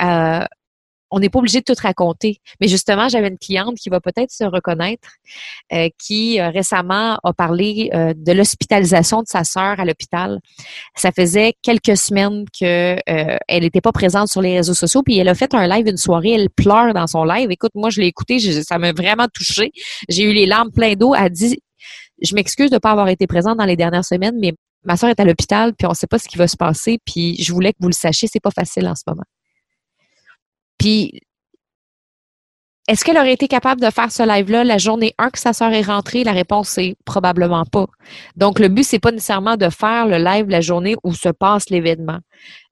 euh, 0.02 0.44
on 1.10 1.18
n'est 1.18 1.28
pas 1.28 1.38
obligé 1.38 1.60
de 1.60 1.64
tout 1.64 1.80
raconter. 1.80 2.40
Mais 2.60 2.68
justement, 2.68 3.08
j'avais 3.08 3.28
une 3.28 3.38
cliente 3.38 3.76
qui 3.76 3.88
va 3.88 4.00
peut-être 4.00 4.30
se 4.30 4.44
reconnaître, 4.44 5.08
euh, 5.72 5.88
qui 5.98 6.40
euh, 6.40 6.50
récemment 6.50 7.18
a 7.22 7.32
parlé 7.32 7.90
euh, 7.94 8.14
de 8.16 8.32
l'hospitalisation 8.32 9.22
de 9.22 9.26
sa 9.26 9.44
sœur 9.44 9.80
à 9.80 9.84
l'hôpital. 9.84 10.40
Ça 10.96 11.10
faisait 11.12 11.54
quelques 11.62 11.96
semaines 11.96 12.44
que 12.58 12.96
elle 13.06 13.62
n'était 13.62 13.80
pas 13.80 13.92
présente 13.92 14.28
sur 14.28 14.42
les 14.42 14.56
réseaux 14.56 14.74
sociaux, 14.74 15.02
puis 15.02 15.18
elle 15.18 15.28
a 15.28 15.34
fait 15.34 15.54
un 15.54 15.66
live 15.66 15.86
une 15.88 15.96
soirée. 15.96 16.32
Elle 16.32 16.50
pleure 16.50 16.94
dans 16.94 17.06
son 17.06 17.24
live. 17.24 17.50
Écoute, 17.50 17.72
moi, 17.74 17.90
je 17.90 18.00
l'ai 18.00 18.06
écouté, 18.06 18.38
ça 18.38 18.78
m'a 18.78 18.92
vraiment 18.92 19.26
touchée. 19.32 19.72
J'ai 20.08 20.24
eu 20.24 20.32
les 20.32 20.46
larmes 20.46 20.70
plein 20.70 20.94
d'eau. 20.94 21.14
Elle 21.14 21.30
dit, 21.30 21.58
je 22.22 22.34
m'excuse 22.34 22.70
de 22.70 22.76
ne 22.76 22.78
pas 22.78 22.90
avoir 22.90 23.08
été 23.08 23.26
présente 23.26 23.58
dans 23.58 23.64
les 23.64 23.76
dernières 23.76 24.04
semaines, 24.04 24.36
mais 24.40 24.52
ma 24.84 24.96
soeur 24.96 25.10
est 25.10 25.20
à 25.20 25.24
l'hôpital, 25.24 25.74
puis 25.74 25.86
on 25.86 25.90
ne 25.90 25.94
sait 25.94 26.06
pas 26.06 26.18
ce 26.18 26.28
qui 26.28 26.38
va 26.38 26.48
se 26.48 26.56
passer, 26.56 26.98
puis 27.04 27.36
je 27.42 27.52
voulais 27.52 27.72
que 27.72 27.78
vous 27.80 27.88
le 27.88 27.94
sachiez, 27.94 28.28
c'est 28.30 28.40
pas 28.40 28.50
facile 28.50 28.86
en 28.86 28.94
ce 28.94 29.02
moment. 29.06 29.24
Puis, 30.80 31.20
est-ce 32.88 33.04
qu'elle 33.04 33.18
aurait 33.18 33.34
été 33.34 33.48
capable 33.48 33.82
de 33.82 33.90
faire 33.90 34.10
ce 34.10 34.26
live-là 34.26 34.64
la 34.64 34.78
journée 34.78 35.14
1 35.18 35.28
que 35.28 35.38
sa 35.38 35.52
sœur 35.52 35.74
est 35.74 35.82
rentrée? 35.82 36.24
La 36.24 36.32
réponse 36.32 36.78
est 36.78 36.96
probablement 37.04 37.66
pas. 37.66 37.84
Donc, 38.36 38.58
le 38.58 38.68
but, 38.68 38.82
c'est 38.82 38.98
pas 38.98 39.12
nécessairement 39.12 39.58
de 39.58 39.68
faire 39.68 40.06
le 40.06 40.16
live 40.16 40.48
la 40.48 40.62
journée 40.62 40.96
où 41.04 41.12
se 41.12 41.28
passe 41.28 41.68
l'événement, 41.68 42.18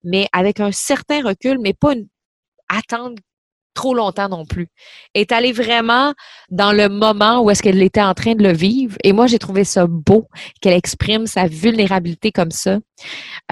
mais 0.03 0.27
avec 0.33 0.59
un 0.59 0.73
certain 0.73 1.23
recul, 1.23 1.59
mais 1.61 1.75
pas 1.75 1.93
attendre 2.71 3.17
trop 3.79 3.95
longtemps 3.95 4.29
non 4.29 4.45
plus. 4.45 4.67
Est 5.15 5.31
allée 5.31 5.53
vraiment 5.53 6.13
dans 6.51 6.73
le 6.73 6.89
moment 6.89 7.43
où 7.43 7.51
est-ce 7.51 7.63
qu'elle 7.63 7.81
était 7.81 8.03
en 8.03 8.13
train 8.13 8.35
de 8.35 8.43
le 8.43 8.53
vivre. 8.53 8.97
Et 9.05 9.13
moi, 9.13 9.29
j'ai 9.29 9.39
trouvé 9.39 9.63
ça 9.63 9.87
beau 9.87 10.27
qu'elle 10.61 10.75
exprime 10.75 11.29
sa 11.29 11.47
vulnérabilité 11.47 12.33
comme 12.33 12.51
ça. 12.51 12.79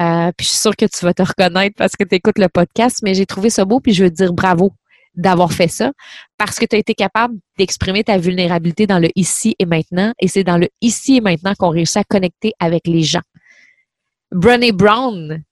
Euh, 0.01 0.33
puis 0.37 0.45
je 0.45 0.51
suis 0.51 0.59
sûre 0.59 0.75
que 0.75 0.87
tu 0.87 1.05
vas 1.05 1.15
te 1.15 1.23
reconnaître 1.23 1.77
parce 1.79 1.95
que 1.95 2.03
tu 2.03 2.17
écoutes 2.17 2.41
le 2.41 2.49
podcast, 2.49 2.99
mais 3.05 3.15
j'ai 3.15 3.25
trouvé 3.25 3.51
ça 3.51 3.65
beau, 3.65 3.79
puis 3.79 3.93
je 3.93 4.03
veux 4.03 4.11
te 4.11 4.17
dire 4.17 4.33
bravo 4.33 4.73
d'avoir 5.15 5.53
fait 5.53 5.69
ça 5.69 5.93
parce 6.39 6.59
que 6.59 6.67
tu 6.67 6.75
as 6.75 6.79
été 6.81 6.93
capable 6.93 7.37
d'exprimer 7.57 8.03
ta 8.03 8.19
vulnérabilité 8.19 8.89
dans 8.89 8.99
le 8.99 9.09
ici 9.15 9.55
et 9.61 9.65
maintenant. 9.65 10.13
Et 10.21 10.27
c'est 10.27 10.45
dans 10.45 10.59
le 10.59 10.69
ici 10.81 11.19
et 11.19 11.21
maintenant 11.21 11.55
qu'on 11.57 11.71
réussit 11.71 11.99
à 11.99 12.05
connecter 12.05 12.53
avec 12.59 12.89
les 12.89 13.03
gens. 13.03 13.23
Brené 14.33 14.73
Brown 14.73 15.45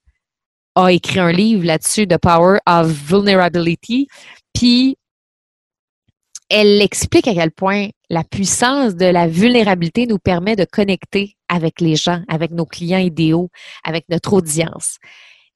a 0.75 0.91
écrit 0.91 1.19
un 1.19 1.31
livre 1.31 1.65
là-dessus, 1.65 2.07
The 2.07 2.17
Power 2.17 2.59
of 2.67 2.87
Vulnerability. 2.87 4.07
Puis, 4.53 4.97
elle 6.49 6.81
explique 6.81 7.27
à 7.27 7.33
quel 7.33 7.51
point 7.51 7.89
la 8.09 8.23
puissance 8.23 8.95
de 8.95 9.05
la 9.05 9.27
vulnérabilité 9.27 10.05
nous 10.05 10.19
permet 10.19 10.55
de 10.55 10.65
connecter 10.65 11.35
avec 11.47 11.81
les 11.81 11.95
gens, 11.95 12.21
avec 12.27 12.51
nos 12.51 12.65
clients 12.65 12.99
idéaux, 12.99 13.49
avec 13.83 14.05
notre 14.09 14.33
audience. 14.33 14.97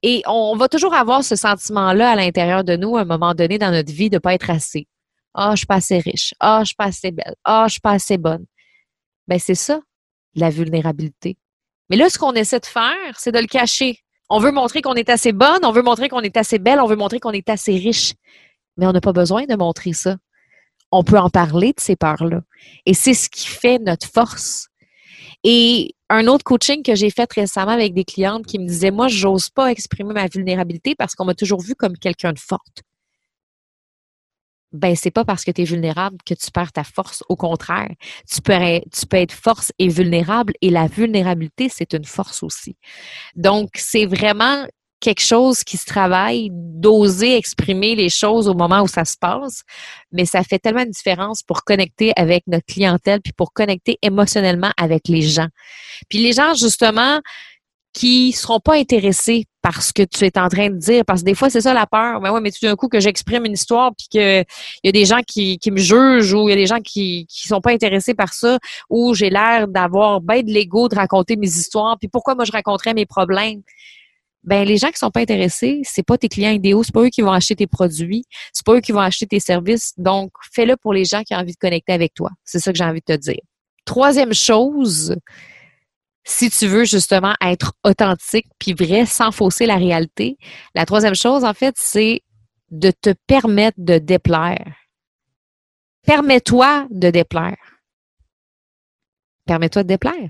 Et 0.01 0.23
on 0.25 0.55
va 0.55 0.69
toujours 0.69 0.93
avoir 0.93 1.23
ce 1.23 1.35
sentiment-là 1.35 2.11
à 2.11 2.15
l'intérieur 2.15 2.63
de 2.63 2.75
nous 2.75 2.97
à 2.97 3.01
un 3.01 3.05
moment 3.05 3.35
donné 3.35 3.57
dans 3.57 3.71
notre 3.71 3.91
vie 3.91 4.09
de 4.09 4.15
ne 4.15 4.19
pas 4.19 4.33
être 4.33 4.49
assez. 4.49 4.87
Ah, 5.33 5.49
oh, 5.49 5.51
je 5.51 5.57
suis 5.57 5.67
pas 5.67 5.75
assez 5.75 5.99
riche. 5.99 6.33
Ah, 6.39 6.57
oh, 6.59 6.63
je 6.63 6.67
suis 6.67 6.75
pas 6.75 6.85
assez 6.85 7.11
belle. 7.11 7.35
Ah, 7.43 7.63
oh, 7.63 7.67
je 7.67 7.73
suis 7.73 7.81
pas 7.81 7.91
assez 7.91 8.17
bonne. 8.17 8.45
Ben, 9.27 9.37
c'est 9.37 9.55
ça, 9.55 9.79
la 10.35 10.49
vulnérabilité. 10.49 11.37
Mais 11.89 11.97
là, 11.97 12.09
ce 12.09 12.17
qu'on 12.17 12.33
essaie 12.33 12.59
de 12.59 12.65
faire, 12.65 13.17
c'est 13.17 13.31
de 13.31 13.39
le 13.39 13.47
cacher. 13.47 13.99
On 14.29 14.39
veut 14.39 14.51
montrer 14.51 14.81
qu'on 14.81 14.93
est 14.93 15.09
assez 15.09 15.31
bonne, 15.31 15.63
on 15.63 15.71
veut 15.71 15.81
montrer 15.81 16.07
qu'on 16.09 16.21
est 16.21 16.37
assez 16.37 16.59
belle, 16.59 16.79
on 16.79 16.87
veut 16.87 16.95
montrer 16.95 17.19
qu'on 17.19 17.31
est 17.31 17.49
assez 17.49 17.75
riche 17.75 18.13
mais 18.79 18.87
on 18.87 18.93
n'a 18.93 19.01
pas 19.01 19.13
besoin 19.13 19.45
de 19.45 19.55
montrer 19.55 19.93
ça. 19.93 20.15
On 20.91 21.03
peut 21.03 21.19
en 21.19 21.29
parler 21.29 21.73
de 21.73 21.79
ces 21.79 21.95
peurs-là. 21.95 22.41
Et 22.85 22.93
c'est 22.93 23.13
ce 23.13 23.29
qui 23.29 23.45
fait 23.45 23.77
notre 23.77 24.07
force. 24.07 24.69
Et 25.43 25.93
un 26.09 26.27
autre 26.27 26.43
coaching 26.43 26.81
que 26.81 26.95
j'ai 26.95 27.11
fait 27.11 27.31
récemment 27.31 27.73
avec 27.73 27.93
des 27.93 28.05
clientes 28.05 28.45
qui 28.45 28.57
me 28.57 28.65
disaient, 28.65 28.89
moi, 28.89 29.07
j'ose 29.07 29.49
pas 29.49 29.69
exprimer 29.69 30.13
ma 30.13 30.27
vulnérabilité 30.27 30.95
parce 30.95 31.13
qu'on 31.13 31.25
m'a 31.25 31.35
toujours 31.35 31.61
vu 31.61 31.75
comme 31.75 31.97
quelqu'un 31.97 32.31
de 32.31 32.39
forte. 32.39 32.81
Ben, 34.71 34.95
c'est 34.95 35.11
pas 35.11 35.25
parce 35.25 35.43
que 35.43 35.51
tu 35.51 35.61
es 35.61 35.65
vulnérable 35.65 36.17
que 36.25 36.33
tu 36.35 36.51
perds 36.51 36.71
ta 36.71 36.83
force. 36.83 37.23
Au 37.27 37.35
contraire, 37.35 37.89
tu 38.31 38.41
peux, 38.41 38.53
être 38.53 39.33
force 39.33 39.71
et 39.79 39.87
vulnérable 39.87 40.53
et 40.61 40.69
la 40.69 40.87
vulnérabilité, 40.87 41.69
c'est 41.69 41.93
une 41.93 42.05
force 42.05 42.43
aussi. 42.43 42.75
Donc, 43.35 43.69
c'est 43.75 44.05
vraiment 44.05 44.65
quelque 44.99 45.21
chose 45.21 45.63
qui 45.63 45.77
se 45.77 45.85
travaille, 45.85 46.49
d'oser 46.51 47.37
exprimer 47.37 47.95
les 47.95 48.09
choses 48.09 48.47
au 48.47 48.53
moment 48.53 48.81
où 48.81 48.87
ça 48.87 49.05
se 49.05 49.15
passe, 49.17 49.63
mais 50.11 50.25
ça 50.25 50.43
fait 50.43 50.59
tellement 50.59 50.83
de 50.83 50.89
différence 50.89 51.41
pour 51.41 51.63
connecter 51.63 52.11
avec 52.15 52.43
notre 52.47 52.65
clientèle, 52.65 53.21
puis 53.21 53.33
pour 53.33 53.53
connecter 53.53 53.97
émotionnellement 54.01 54.71
avec 54.77 55.07
les 55.07 55.21
gens. 55.21 55.47
Puis 56.09 56.19
les 56.19 56.33
gens, 56.33 56.53
justement, 56.53 57.21
qui 57.93 58.33
seront 58.33 58.59
pas 58.59 58.75
intéressés 58.75 59.45
par 59.61 59.81
ce 59.81 59.91
que 59.91 60.03
tu 60.03 60.25
es 60.25 60.37
en 60.37 60.47
train 60.47 60.69
de 60.69 60.77
dire, 60.77 61.03
parce 61.05 61.21
que 61.21 61.25
des 61.25 61.35
fois, 61.35 61.49
c'est 61.49 61.61
ça 61.61 61.73
la 61.73 61.85
peur. 61.85 62.21
Mais 62.21 62.29
ouais, 62.29 62.41
mais 62.41 62.51
tout 62.51 62.59
d'un 62.61 62.75
coup, 62.75 62.87
que 62.87 62.99
j'exprime 62.99 63.45
une 63.45 63.53
histoire, 63.53 63.91
puis 63.95 64.07
qu'il 64.09 64.45
y 64.83 64.89
a 64.89 64.91
des 64.91 65.05
gens 65.05 65.19
qui, 65.25 65.57
qui, 65.59 65.71
me 65.71 65.77
jugent, 65.77 66.33
ou 66.33 66.47
il 66.47 66.51
y 66.51 66.53
a 66.53 66.55
des 66.55 66.65
gens 66.65 66.79
qui, 66.79 67.25
qui 67.27 67.47
sont 67.47 67.61
pas 67.61 67.71
intéressés 67.71 68.13
par 68.13 68.33
ça, 68.33 68.57
ou 68.89 69.13
j'ai 69.13 69.29
l'air 69.29 69.67
d'avoir 69.67 70.21
ben 70.21 70.43
de 70.43 70.51
l'ego 70.51 70.87
de 70.87 70.95
raconter 70.95 71.35
mes 71.35 71.47
histoires, 71.47 71.97
puis 71.99 72.07
pourquoi 72.07 72.35
moi 72.35 72.45
je 72.45 72.51
raconterais 72.51 72.93
mes 72.93 73.05
problèmes? 73.05 73.61
Ben 74.43 74.65
les 74.65 74.77
gens 74.77 74.89
qui 74.89 74.97
sont 74.97 75.11
pas 75.11 75.19
intéressés, 75.19 75.81
c'est 75.83 76.03
pas 76.03 76.17
tes 76.17 76.29
clients 76.29 76.51
idéaux, 76.51 76.81
c'est 76.83 76.93
pas 76.93 77.01
eux 77.01 77.09
qui 77.09 77.21
vont 77.21 77.31
acheter 77.31 77.55
tes 77.55 77.67
produits, 77.67 78.23
c'est 78.53 78.65
pas 78.65 78.75
eux 78.75 78.81
qui 78.81 78.93
vont 78.93 79.01
acheter 79.01 79.27
tes 79.27 79.41
services. 79.41 79.91
Donc, 79.97 80.31
fais-le 80.53 80.77
pour 80.77 80.93
les 80.93 81.03
gens 81.03 81.23
qui 81.23 81.35
ont 81.35 81.39
envie 81.39 81.51
de 81.51 81.57
connecter 81.57 81.91
avec 81.91 82.13
toi. 82.13 82.29
C'est 82.45 82.59
ça 82.59 82.71
que 82.71 82.77
j'ai 82.77 82.85
envie 82.85 83.01
de 83.05 83.13
te 83.13 83.19
dire. 83.19 83.41
Troisième 83.83 84.33
chose, 84.33 85.15
si 86.29 86.49
tu 86.49 86.67
veux 86.67 86.85
justement 86.85 87.33
être 87.41 87.73
authentique 87.83 88.47
puis 88.59 88.73
vrai 88.73 89.05
sans 89.05 89.31
fausser 89.31 89.65
la 89.65 89.75
réalité, 89.75 90.37
la 90.75 90.85
troisième 90.85 91.15
chose 91.15 91.43
en 91.43 91.53
fait, 91.53 91.75
c'est 91.77 92.21
de 92.71 92.91
te 92.91 93.13
permettre 93.27 93.77
de 93.79 93.97
déplaire. 93.97 94.75
Permets-toi 96.05 96.87
de 96.91 97.09
déplaire. 97.09 97.57
Permets-toi 99.45 99.83
de 99.83 99.87
déplaire. 99.87 100.29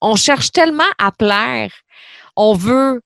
On 0.00 0.16
cherche 0.16 0.52
tellement 0.52 0.90
à 0.98 1.12
plaire 1.12 1.72
on 2.36 2.54
veut 2.54 3.02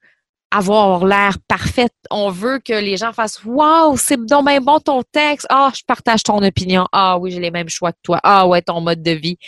avoir 0.50 1.04
l'air 1.04 1.36
parfait. 1.48 1.88
On 2.10 2.30
veut 2.30 2.60
que 2.60 2.72
les 2.72 2.96
gens 2.96 3.12
fassent 3.12 3.44
Waouh, 3.44 3.96
c'est 3.96 4.24
donc 4.24 4.46
bien 4.46 4.60
bon 4.60 4.78
ton 4.78 5.02
texte. 5.02 5.46
Ah, 5.50 5.70
je 5.74 5.82
partage 5.86 6.22
ton 6.22 6.42
opinion. 6.42 6.86
Ah 6.92 7.18
oui, 7.18 7.32
j'ai 7.32 7.40
les 7.40 7.50
mêmes 7.50 7.68
choix 7.68 7.92
que 7.92 7.98
toi. 8.02 8.20
Ah 8.22 8.46
ouais, 8.46 8.62
ton 8.62 8.80
mode 8.80 9.02
de 9.02 9.10
vie. 9.10 9.38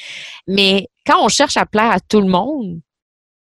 Mais 0.47 0.89
quand 1.09 1.25
on 1.25 1.29
cherche 1.29 1.57
à 1.57 1.65
plaire 1.65 1.91
à 1.91 2.01
tout 2.01 2.21
le 2.21 2.29
monde, 2.29 2.83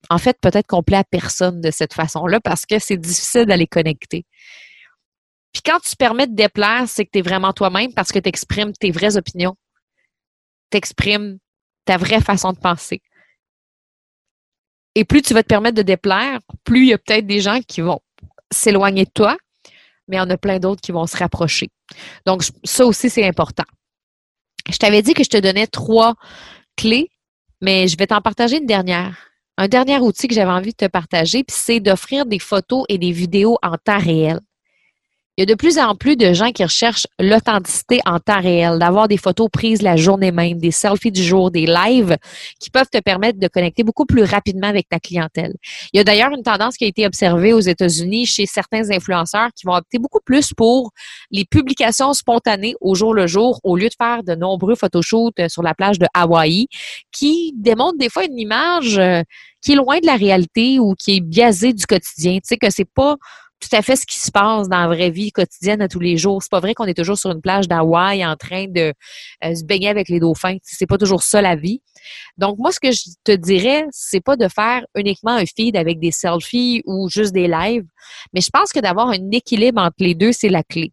en 0.09 0.17
fait, 0.17 0.37
peut-être 0.41 0.67
qu'on 0.67 0.83
plaît 0.83 0.97
à 0.97 1.03
personne 1.05 1.61
de 1.61 1.71
cette 1.71 1.93
façon-là 1.93 2.41
parce 2.41 2.65
que 2.65 2.77
c'est 2.77 2.97
difficile 2.97 3.45
d'aller 3.45 3.67
connecter. 3.67 4.25
Puis 5.53 5.61
quand 5.63 5.79
tu 5.79 5.95
permets 5.95 6.27
de 6.27 6.35
déplaire, 6.35 6.89
c'est 6.89 7.05
que 7.05 7.11
tu 7.13 7.19
es 7.19 7.21
vraiment 7.21 7.53
toi-même 7.53 7.93
parce 7.93 8.11
que 8.11 8.19
tu 8.19 8.27
exprimes 8.27 8.73
tes 8.73 8.91
vraies 8.91 9.15
opinions. 9.15 9.55
Tu 10.71 10.77
exprimes 10.77 11.37
ta 11.85 11.95
vraie 11.95 12.19
façon 12.19 12.51
de 12.51 12.59
penser. 12.59 13.01
Et 14.95 15.05
plus 15.05 15.21
tu 15.21 15.33
vas 15.33 15.41
te 15.41 15.47
permettre 15.47 15.77
de 15.77 15.83
déplaire, 15.83 16.39
plus 16.65 16.83
il 16.83 16.89
y 16.89 16.93
a 16.93 16.97
peut-être 16.97 17.25
des 17.25 17.39
gens 17.39 17.61
qui 17.61 17.79
vont 17.79 18.01
s'éloigner 18.51 19.05
de 19.05 19.11
toi, 19.11 19.37
mais 20.09 20.17
il 20.17 20.19
y 20.19 20.21
en 20.21 20.29
a 20.29 20.37
plein 20.37 20.59
d'autres 20.59 20.81
qui 20.81 20.91
vont 20.91 21.07
se 21.07 21.15
rapprocher. 21.15 21.69
Donc, 22.25 22.43
ça 22.65 22.85
aussi, 22.85 23.09
c'est 23.09 23.25
important. 23.25 23.63
Je 24.69 24.77
t'avais 24.77 25.01
dit 25.01 25.13
que 25.13 25.23
je 25.23 25.29
te 25.29 25.37
donnais 25.37 25.67
trois 25.67 26.15
clés, 26.75 27.09
mais 27.63 27.87
je 27.87 27.97
vais 27.97 28.07
t'en 28.07 28.21
partager 28.21 28.57
une 28.57 28.65
dernière. 28.65 29.15
Un 29.57 29.67
dernier 29.67 29.97
outil 29.99 30.27
que 30.27 30.35
j'avais 30.35 30.51
envie 30.51 30.71
de 30.71 30.85
te 30.85 30.87
partager, 30.87 31.45
c'est 31.47 31.79
d'offrir 31.79 32.25
des 32.25 32.39
photos 32.39 32.83
et 32.89 32.97
des 32.97 33.11
vidéos 33.11 33.57
en 33.63 33.77
temps 33.77 33.99
réel. 33.99 34.39
Il 35.35 35.41
y 35.41 35.43
a 35.43 35.45
de 35.47 35.55
plus 35.55 35.79
en 35.79 35.95
plus 35.95 36.15
de 36.15 36.31
gens 36.31 36.51
qui 36.51 36.63
recherchent 36.63 37.07
l'authenticité 37.19 37.99
en 38.05 38.19
temps 38.19 38.39
réel, 38.39 38.77
d'avoir 38.77 39.07
des 39.07 39.17
photos 39.17 39.49
prises 39.51 39.81
la 39.81 39.95
journée 39.95 40.31
même, 40.31 40.59
des 40.59 40.69
selfies 40.69 41.11
du 41.11 41.23
jour, 41.23 41.49
des 41.49 41.65
lives 41.65 42.17
qui 42.59 42.69
peuvent 42.69 42.89
te 42.91 42.99
permettre 42.99 43.39
de 43.39 43.47
connecter 43.47 43.83
beaucoup 43.83 44.05
plus 44.05 44.21
rapidement 44.21 44.67
avec 44.67 44.87
ta 44.87 44.99
clientèle. 44.99 45.55
Il 45.91 45.97
y 45.97 45.99
a 45.99 46.03
d'ailleurs 46.03 46.29
une 46.33 46.43
tendance 46.43 46.77
qui 46.77 46.85
a 46.85 46.87
été 46.87 47.07
observée 47.07 47.51
aux 47.51 47.59
États-Unis 47.59 48.27
chez 48.27 48.45
certains 48.45 48.91
influenceurs 48.91 49.49
qui 49.55 49.65
vont 49.65 49.73
opter 49.73 49.97
beaucoup 49.97 50.19
plus 50.23 50.53
pour 50.53 50.91
les 51.31 51.45
publications 51.45 52.13
spontanées 52.13 52.75
au 52.79 52.93
jour 52.93 53.15
le 53.15 53.25
jour 53.25 53.59
au 53.63 53.75
lieu 53.75 53.89
de 53.89 53.95
faire 53.97 54.21
de 54.23 54.35
nombreux 54.35 54.75
photoshoots 54.75 55.39
euh, 55.39 55.49
sur 55.49 55.63
la 55.63 55.73
plage 55.73 55.97
de 55.97 56.05
Hawaï 56.13 56.67
qui 57.11 57.53
démontrent 57.55 57.97
des 57.97 58.09
fois 58.09 58.25
une 58.25 58.37
image 58.37 58.99
euh, 58.99 59.23
qui 59.63 59.71
est 59.71 59.75
loin 59.77 59.99
de 59.99 60.05
la 60.05 60.15
réalité 60.15 60.77
ou 60.77 60.93
qui 60.93 61.15
est 61.15 61.21
biaisée 61.21 61.73
du 61.73 61.87
quotidien. 61.87 62.35
Tu 62.35 62.41
sais 62.43 62.57
que 62.57 62.69
c'est 62.69 62.89
pas 62.93 63.15
tout 63.67 63.75
à 63.75 63.81
fait 63.81 63.95
ce 63.95 64.05
qui 64.05 64.19
se 64.19 64.31
passe 64.31 64.67
dans 64.69 64.81
la 64.81 64.87
vraie 64.87 65.09
vie 65.09 65.31
quotidienne 65.31 65.81
à 65.81 65.87
tous 65.87 65.99
les 65.99 66.17
jours. 66.17 66.41
C'est 66.43 66.51
pas 66.51 66.59
vrai 66.59 66.73
qu'on 66.73 66.85
est 66.85 66.93
toujours 66.93 67.17
sur 67.17 67.31
une 67.31 67.41
plage 67.41 67.67
d'Hawaï 67.67 68.25
en 68.25 68.35
train 68.35 68.65
de 68.67 68.93
euh, 69.43 69.55
se 69.55 69.63
baigner 69.63 69.89
avec 69.89 70.09
les 70.09 70.19
dauphins. 70.19 70.57
C'est 70.63 70.87
pas 70.87 70.97
toujours 70.97 71.23
ça 71.23 71.41
la 71.41 71.55
vie. 71.55 71.81
Donc 72.37 72.57
moi, 72.57 72.71
ce 72.71 72.79
que 72.79 72.91
je 72.91 73.01
te 73.23 73.31
dirais, 73.31 73.85
c'est 73.91 74.21
pas 74.21 74.35
de 74.35 74.47
faire 74.47 74.83
uniquement 74.95 75.31
un 75.31 75.45
feed 75.45 75.77
avec 75.77 75.99
des 75.99 76.11
selfies 76.11 76.83
ou 76.85 77.09
juste 77.09 77.33
des 77.33 77.47
lives, 77.47 77.85
mais 78.33 78.41
je 78.41 78.49
pense 78.51 78.71
que 78.71 78.79
d'avoir 78.79 79.09
un 79.09 79.31
équilibre 79.31 79.81
entre 79.81 79.95
les 79.99 80.15
deux, 80.15 80.31
c'est 80.31 80.49
la 80.49 80.63
clé 80.63 80.91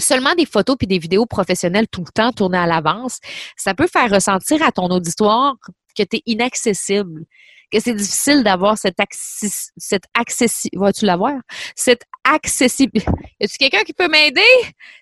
seulement 0.00 0.34
des 0.34 0.46
photos 0.46 0.76
puis 0.76 0.86
des 0.86 0.98
vidéos 0.98 1.26
professionnelles 1.26 1.88
tout 1.88 2.04
le 2.06 2.12
temps 2.12 2.32
tournées 2.32 2.58
à 2.58 2.66
l'avance, 2.66 3.18
ça 3.56 3.74
peut 3.74 3.88
faire 3.88 4.10
ressentir 4.10 4.62
à 4.62 4.72
ton 4.72 4.86
auditoire 4.86 5.56
que 5.96 6.02
tu 6.04 6.18
es 6.18 6.22
inaccessible, 6.26 7.24
que 7.70 7.80
c'est 7.80 7.94
difficile 7.94 8.42
d'avoir 8.42 8.78
cette, 8.78 8.98
access, 9.00 9.70
cette 9.76 10.04
accessibilité. 10.14 10.78
Vas-tu 10.78 11.04
l'avoir? 11.04 11.34
Cette 11.76 12.02
accessibilité. 12.24 13.10
Y 13.40 13.44
a-tu 13.44 13.56
quelqu'un 13.58 13.82
qui 13.84 13.92
peut 13.92 14.08
m'aider? 14.08 14.40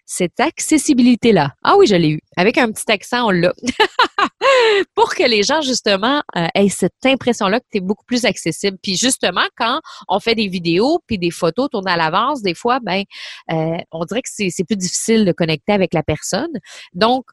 Cette 0.05 0.39
accessibilité-là. 0.39 1.53
Ah 1.65 1.77
oui, 1.77 1.87
je 1.87 1.97
l'ai 1.97 2.11
eu. 2.11 2.21
Avec 2.37 2.59
un 2.59 2.71
petit 2.71 2.91
accent, 2.91 3.27
on 3.27 3.31
l'a. 3.31 3.53
Pour 4.95 5.15
que 5.15 5.25
les 5.25 5.43
gens, 5.43 5.61
justement, 5.61 6.23
euh, 6.37 6.47
aient 6.55 6.69
cette 6.69 7.05
impression-là 7.05 7.61
que 7.61 7.67
tu 7.71 7.79
es 7.79 7.81
beaucoup 7.81 8.05
plus 8.05 8.25
accessible. 8.25 8.79
Puis 8.83 8.97
justement, 8.97 9.47
quand 9.57 9.81
on 10.09 10.21
fait 10.21 10.35
des 10.35 10.49
vidéos 10.49 11.01
puis 11.07 11.19
des 11.19 11.31
photos 11.31 11.69
tournées 11.71 11.93
à 11.93 11.97
l'avance, 11.97 12.43
des 12.43 12.55
fois, 12.55 12.79
ben, 12.81 13.03
euh, 13.51 13.77
on 13.91 14.05
dirait 14.05 14.23
que 14.23 14.29
c'est 14.29 14.65
plus 14.65 14.77
difficile 14.77 15.25
de 15.25 15.33
connecter 15.33 15.73
avec 15.73 15.93
la 15.95 16.03
personne. 16.03 16.53
Donc, 16.93 17.25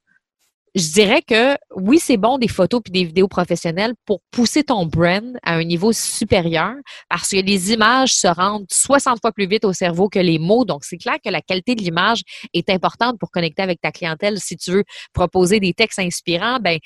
je 0.76 0.92
dirais 0.92 1.22
que 1.22 1.56
oui, 1.76 2.00
c'est 2.00 2.18
bon 2.18 2.38
des 2.40 2.48
photos 2.48 2.82
puis 2.84 2.92
des 2.92 3.04
vidéos 3.04 3.28
professionnelles 3.28 3.94
pour 4.06 4.22
pousser 4.32 4.64
ton 4.64 4.86
brand 4.86 5.38
à 5.44 5.56
un 5.56 5.64
niveau 5.64 5.94
supérieur 5.94 6.74
parce 7.10 7.30
que 7.30 7.38
les 7.38 7.72
images 7.72 8.14
se 8.14 8.28
rendent 8.28 8.66
60 8.72 9.20
fois 9.22 9.32
plus 9.32 9.48
vite 9.48 9.66
au 9.66 9.74
cerveau 9.74 10.10
que 10.10 10.20
les 10.20 10.40
mots. 10.40 10.66
Donc, 10.66 10.84
c'est 10.84 10.98
clair 10.98 11.18
que 11.24 11.30
la 11.30 11.42
qualité 11.42 11.76
de 11.76 11.82
l'image 11.84 12.22
est 12.54 12.70
importante 12.72 13.20
pour 13.20 13.30
connecter 13.30 13.62
avec 13.62 13.82
ta 13.82 13.92
clientèle. 13.92 14.40
Si 14.40 14.58
tu 14.58 14.72
veux 14.72 14.84
proposer 15.14 15.60
des 15.60 15.74
textes 15.74 16.00
inspirants, 16.00 16.60
ben 16.60 16.80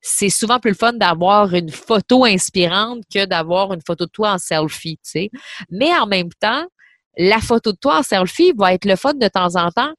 c'est 0.00 0.30
souvent 0.30 0.58
plus 0.58 0.70
le 0.72 0.76
fun 0.76 0.92
d'avoir 0.94 1.54
une 1.54 1.70
photo 1.70 2.24
inspirante 2.24 3.02
que 3.12 3.24
d'avoir 3.24 3.72
une 3.72 3.80
photo 3.86 4.04
de 4.04 4.10
toi 4.10 4.32
en 4.32 4.38
selfie, 4.38 4.96
tu 4.96 5.10
sais. 5.10 5.30
Mais 5.70 5.90
en 5.96 6.06
même 6.06 6.28
temps, 6.40 6.66
la 7.16 7.40
photo 7.40 7.72
de 7.72 7.78
toi 7.78 7.98
en 7.98 8.02
selfie 8.02 8.52
va 8.56 8.74
être 8.74 8.84
le 8.84 8.96
fun 8.96 9.14
de 9.14 9.28
temps 9.28 9.56
en 9.56 9.70
temps 9.70 9.92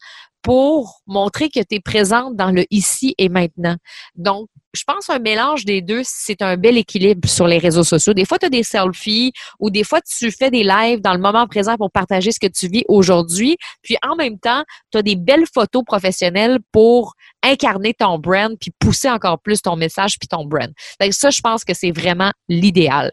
pour 0.46 1.02
montrer 1.08 1.50
que 1.50 1.60
tu 1.60 1.78
es 1.78 1.80
présente 1.80 2.36
dans 2.36 2.52
le 2.52 2.66
ici 2.70 3.16
et 3.18 3.30
maintenant. 3.30 3.78
Donc, 4.14 4.48
je 4.75 4.84
pense 4.86 5.10
un 5.10 5.18
mélange 5.18 5.66
des 5.66 5.82
deux, 5.82 6.02
c'est 6.04 6.44
un 6.44 6.56
bel 6.56 6.78
équilibre 6.78 7.28
sur 7.28 7.48
les 7.48 7.58
réseaux 7.58 7.84
sociaux. 7.84 8.14
Des 8.14 8.25
fois, 8.25 8.38
tu 8.38 8.46
as 8.46 8.50
des 8.50 8.62
selfies 8.62 9.32
ou 9.60 9.72
des 9.72 9.84
fois, 9.84 10.02
tu 10.02 10.30
fais 10.30 10.52
des 10.52 10.62
lives 10.62 11.02
dans 11.02 11.14
le 11.14 11.20
moment 11.20 11.48
présent 11.48 11.78
pour 11.78 11.90
partager 11.90 12.32
ce 12.32 12.40
que 12.40 12.46
tu 12.46 12.68
vis 12.68 12.84
aujourd'hui. 12.88 13.58
Puis 13.82 13.98
en 14.08 14.16
même 14.16 14.38
temps, 14.38 14.64
tu 14.92 15.00
as 15.00 15.02
des 15.02 15.16
belles 15.16 15.48
photos 15.52 15.84
professionnelles 15.84 16.60
pour 16.72 17.16
incarner 17.42 17.96
ton 17.96 18.20
brand 18.20 18.56
puis 18.62 18.72
pousser 18.78 19.10
encore 19.10 19.40
plus 19.40 19.64
ton 19.64 19.75
message 19.75 20.20
puis 20.20 20.28
ton 20.28 20.46
brand. 20.46 20.72
Donc 21.02 21.14
ça, 21.14 21.32
je 21.32 21.42
pense 21.42 21.64
que 21.64 21.74
c'est 21.74 21.92
vraiment 21.92 22.32
l'idéal. 22.50 23.12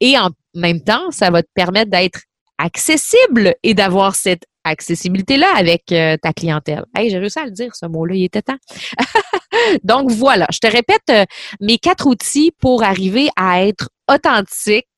Et 0.00 0.16
en 0.16 0.30
même 0.54 0.82
temps, 0.82 1.10
ça 1.10 1.28
va 1.30 1.42
te 1.42 1.50
permettre 1.54 1.90
d'être 1.90 2.20
accessible 2.56 3.54
et 3.62 3.74
d'avoir 3.74 4.14
cette 4.14 4.44
accessibilité-là 4.64 5.48
avec 5.56 5.90
euh, 5.92 6.16
ta 6.22 6.32
clientèle. 6.32 6.84
Hey, 6.94 7.10
j'ai 7.10 7.18
réussi 7.18 7.38
à 7.38 7.44
le 7.44 7.50
dire, 7.50 7.74
ce 7.74 7.86
mot-là, 7.86 8.14
il 8.14 8.24
était 8.24 8.42
temps. 8.42 8.58
Donc 9.84 10.10
voilà, 10.10 10.46
je 10.52 10.58
te 10.58 10.66
répète 10.66 11.02
euh, 11.10 11.24
mes 11.60 11.78
quatre 11.78 12.06
outils 12.06 12.52
pour 12.60 12.82
arriver 12.82 13.28
à 13.36 13.64
être 13.64 13.88
authentique, 14.08 14.88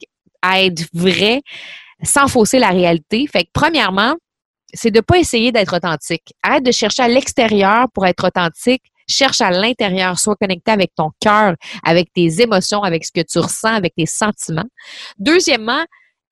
à 0.42 0.62
être 0.62 0.84
vrai, 0.92 1.42
sans 2.02 2.28
fausser 2.28 2.58
la 2.58 2.70
réalité. 2.70 3.26
Fait 3.26 3.44
que 3.44 3.50
premièrement, 3.52 4.16
c'est 4.74 4.90
de 4.90 5.00
pas 5.00 5.18
essayer 5.18 5.52
d'être 5.52 5.76
authentique. 5.76 6.32
Arrête 6.42 6.64
de 6.64 6.72
chercher 6.72 7.02
à 7.02 7.08
l'extérieur 7.08 7.86
pour 7.92 8.06
être 8.06 8.26
authentique. 8.26 8.82
Cherche 9.08 9.40
à 9.40 9.50
l'intérieur, 9.50 10.18
sois 10.18 10.36
connecté 10.36 10.70
avec 10.70 10.94
ton 10.94 11.10
cœur, 11.20 11.54
avec 11.84 12.12
tes 12.14 12.40
émotions, 12.40 12.82
avec 12.82 13.04
ce 13.04 13.10
que 13.12 13.20
tu 13.20 13.38
ressens, 13.38 13.74
avec 13.74 13.94
tes 13.94 14.06
sentiments. 14.06 14.68
Deuxièmement, 15.18 15.84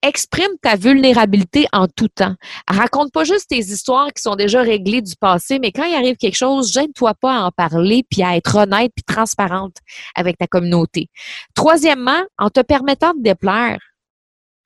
exprime 0.02 0.50
ta 0.62 0.76
vulnérabilité 0.76 1.66
en 1.72 1.86
tout 1.86 2.08
temps. 2.08 2.34
Raconte 2.68 3.12
pas 3.12 3.24
juste 3.24 3.48
tes 3.48 3.58
histoires 3.58 4.12
qui 4.12 4.22
sont 4.22 4.36
déjà 4.36 4.62
réglées 4.62 5.02
du 5.02 5.14
passé, 5.16 5.58
mais 5.58 5.72
quand 5.72 5.84
il 5.84 5.94
arrive 5.94 6.16
quelque 6.16 6.36
chose, 6.36 6.72
gêne-toi 6.72 7.14
pas 7.14 7.38
à 7.38 7.42
en 7.44 7.50
parler 7.50 8.04
puis 8.10 8.22
à 8.22 8.36
être 8.36 8.56
honnête 8.56 8.92
puis 8.94 9.04
transparente 9.04 9.76
avec 10.14 10.38
ta 10.38 10.46
communauté. 10.46 11.08
Troisièmement, 11.54 12.22
en 12.38 12.50
te 12.50 12.60
permettant 12.60 13.14
de 13.14 13.22
déplaire. 13.22 13.78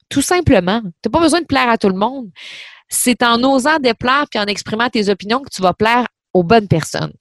Tout 0.08 0.22
simplement. 0.22 0.80
Tu 0.80 1.08
n'as 1.08 1.10
pas 1.10 1.20
besoin 1.20 1.40
de 1.40 1.46
plaire 1.46 1.68
à 1.68 1.78
tout 1.78 1.88
le 1.88 1.98
monde. 1.98 2.30
C'est 2.88 3.22
en 3.22 3.42
osant 3.42 3.78
déplaire 3.78 4.26
puis 4.30 4.38
en 4.38 4.46
exprimant 4.46 4.88
tes 4.88 5.08
opinions 5.08 5.40
que 5.40 5.50
tu 5.50 5.62
vas 5.62 5.72
plaire 5.72 6.06
aux 6.34 6.42
bonnes 6.42 6.68
personnes. 6.68 7.12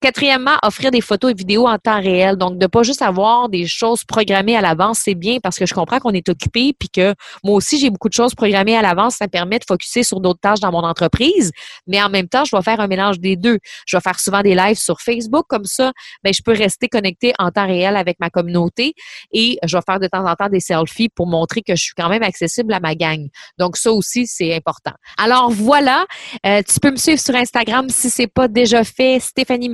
Quatrièmement, 0.00 0.56
offrir 0.62 0.90
des 0.92 1.02
photos 1.02 1.32
et 1.32 1.34
vidéos 1.34 1.66
en 1.66 1.76
temps 1.76 2.00
réel. 2.00 2.36
Donc, 2.36 2.56
de 2.56 2.66
pas 2.66 2.82
juste 2.82 3.02
avoir 3.02 3.48
des 3.48 3.66
choses 3.66 4.04
programmées 4.04 4.56
à 4.56 4.62
l'avance, 4.62 5.00
c'est 5.04 5.16
bien 5.16 5.38
parce 5.42 5.58
que 5.58 5.66
je 5.66 5.74
comprends 5.74 5.98
qu'on 5.98 6.12
est 6.12 6.28
occupé 6.28 6.72
puis 6.78 6.88
que 6.88 7.14
moi 7.44 7.56
aussi, 7.56 7.78
j'ai 7.78 7.90
beaucoup 7.90 8.08
de 8.08 8.14
choses 8.14 8.34
programmées 8.34 8.76
à 8.76 8.82
l'avance. 8.82 9.16
Ça 9.16 9.26
me 9.26 9.30
permet 9.30 9.58
de 9.58 9.64
focuser 9.68 10.04
sur 10.04 10.20
d'autres 10.20 10.40
tâches 10.40 10.60
dans 10.60 10.70
mon 10.70 10.84
entreprise. 10.84 11.50
Mais 11.86 12.00
en 12.00 12.08
même 12.08 12.28
temps, 12.28 12.44
je 12.44 12.56
vais 12.56 12.62
faire 12.62 12.80
un 12.80 12.86
mélange 12.86 13.18
des 13.18 13.36
deux. 13.36 13.58
Je 13.86 13.96
vais 13.96 14.00
faire 14.00 14.18
souvent 14.20 14.40
des 14.40 14.54
lives 14.54 14.78
sur 14.78 15.00
Facebook. 15.00 15.44
Comme 15.48 15.64
ça, 15.64 15.92
ben, 16.22 16.32
je 16.32 16.40
peux 16.42 16.52
rester 16.52 16.88
connecté 16.88 17.34
en 17.38 17.50
temps 17.50 17.66
réel 17.66 17.96
avec 17.96 18.18
ma 18.20 18.30
communauté 18.30 18.94
et 19.32 19.58
je 19.66 19.76
vais 19.76 19.82
faire 19.84 19.98
de 19.98 20.06
temps 20.06 20.24
en 20.24 20.34
temps 20.34 20.48
des 20.48 20.60
selfies 20.60 21.08
pour 21.08 21.26
montrer 21.26 21.62
que 21.62 21.74
je 21.74 21.82
suis 21.82 21.94
quand 21.96 22.08
même 22.08 22.22
accessible 22.22 22.72
à 22.72 22.80
ma 22.80 22.94
gang. 22.94 23.26
Donc, 23.58 23.76
ça 23.76 23.92
aussi, 23.92 24.26
c'est 24.26 24.54
important. 24.54 24.92
Alors, 25.18 25.50
voilà. 25.50 26.06
Euh, 26.46 26.62
tu 26.62 26.78
peux 26.80 26.92
me 26.92 26.96
suivre 26.96 27.20
sur 27.20 27.34
Instagram 27.34 27.88
si 27.90 28.08
c'est 28.08 28.28
pas 28.28 28.48
déjà 28.60 28.84
fait. 28.84 29.18
Stéphanie 29.20 29.70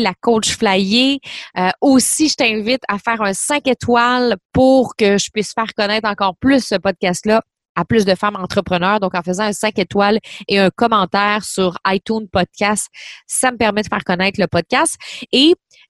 la 0.00 0.14
coach 0.20 0.56
flyer. 0.56 1.18
Euh, 1.58 1.68
aussi, 1.80 2.28
je 2.28 2.34
t'invite 2.36 2.82
à 2.88 2.98
faire 2.98 3.20
un 3.20 3.34
5 3.34 3.66
étoiles 3.68 4.36
pour 4.52 4.96
que 4.96 5.18
je 5.18 5.30
puisse 5.30 5.52
faire 5.52 5.74
connaître 5.76 6.08
encore 6.08 6.36
plus 6.36 6.64
ce 6.64 6.76
podcast-là 6.76 7.42
à 7.76 7.84
plus 7.84 8.04
de 8.04 8.14
femmes 8.14 8.36
entrepreneurs. 8.36 8.98
Donc, 8.98 9.14
en 9.14 9.22
faisant 9.22 9.44
un 9.44 9.52
5 9.52 9.78
étoiles 9.78 10.18
et 10.48 10.58
un 10.58 10.70
commentaire 10.70 11.44
sur 11.44 11.76
iTunes 11.86 12.26
Podcast, 12.32 12.88
ça 13.26 13.52
me 13.52 13.56
permet 13.56 13.82
de 13.82 13.88
faire 13.88 14.04
connaître 14.04 14.40
le 14.40 14.46
podcast. 14.46 14.96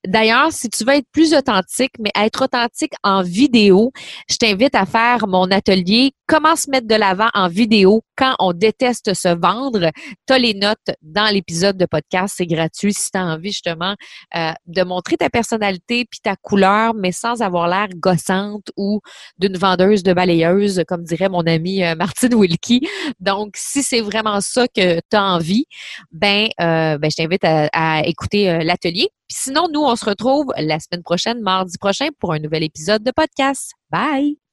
D'ailleurs, 0.07 0.53
si 0.53 0.69
tu 0.71 0.85
veux 0.85 0.95
être 0.95 1.09
plus 1.13 1.35
authentique, 1.35 1.93
mais 1.99 2.11
être 2.17 2.45
authentique 2.45 2.95
en 3.03 3.23
vidéo, 3.23 3.93
je 4.31 4.37
t'invite 4.37 4.75
à 4.75 4.87
faire 4.87 5.27
mon 5.27 5.51
atelier 5.51 6.13
Comment 6.31 6.55
se 6.55 6.71
mettre 6.71 6.87
de 6.87 6.95
l'avant 6.95 7.29
en 7.35 7.49
vidéo 7.49 8.03
quand 8.17 8.37
on 8.39 8.53
déteste 8.53 9.15
se 9.15 9.27
vendre. 9.27 9.91
Tu 10.29 10.33
as 10.33 10.39
les 10.39 10.55
notes 10.55 10.79
dans 11.03 11.27
l'épisode 11.27 11.77
de 11.77 11.87
podcast, 11.87 12.35
c'est 12.37 12.47
gratuit 12.47 12.95
si 12.95 13.11
tu 13.11 13.19
as 13.19 13.25
envie 13.25 13.51
justement 13.51 13.97
euh, 14.37 14.53
de 14.69 14.83
montrer 14.85 15.17
ta 15.17 15.29
personnalité 15.29 16.05
puis 16.09 16.21
ta 16.23 16.37
couleur, 16.37 16.95
mais 16.95 17.11
sans 17.11 17.43
avoir 17.43 17.67
l'air 17.67 17.89
gossante 17.97 18.71
ou 18.77 19.01
d'une 19.39 19.57
vendeuse 19.57 20.05
de 20.05 20.13
balayeuse, 20.13 20.85
comme 20.87 21.03
dirait 21.03 21.29
mon 21.29 21.41
amie 21.41 21.83
euh, 21.83 21.97
Martine 21.97 22.35
Wilkie. 22.37 22.87
Donc, 23.19 23.55
si 23.57 23.83
c'est 23.83 24.01
vraiment 24.01 24.41
ça 24.41 24.69
que 24.69 25.01
tu 25.01 25.17
as 25.17 25.25
envie, 25.25 25.65
ben, 26.13 26.47
euh, 26.61 26.97
ben 26.97 27.11
je 27.11 27.17
t'invite 27.17 27.43
à, 27.43 27.69
à 27.73 28.07
écouter 28.07 28.63
l'atelier. 28.63 29.09
Sinon, 29.31 29.69
nous, 29.73 29.81
on 29.81 29.95
se 29.95 30.05
retrouve 30.05 30.53
la 30.59 30.81
semaine 30.81 31.03
prochaine, 31.03 31.41
mardi 31.41 31.79
prochain, 31.79 32.09
pour 32.19 32.33
un 32.33 32.41
nouvel 32.41 32.65
épisode 32.65 33.03
de 33.03 33.13
podcast. 33.13 33.73
Bye! 33.91 34.50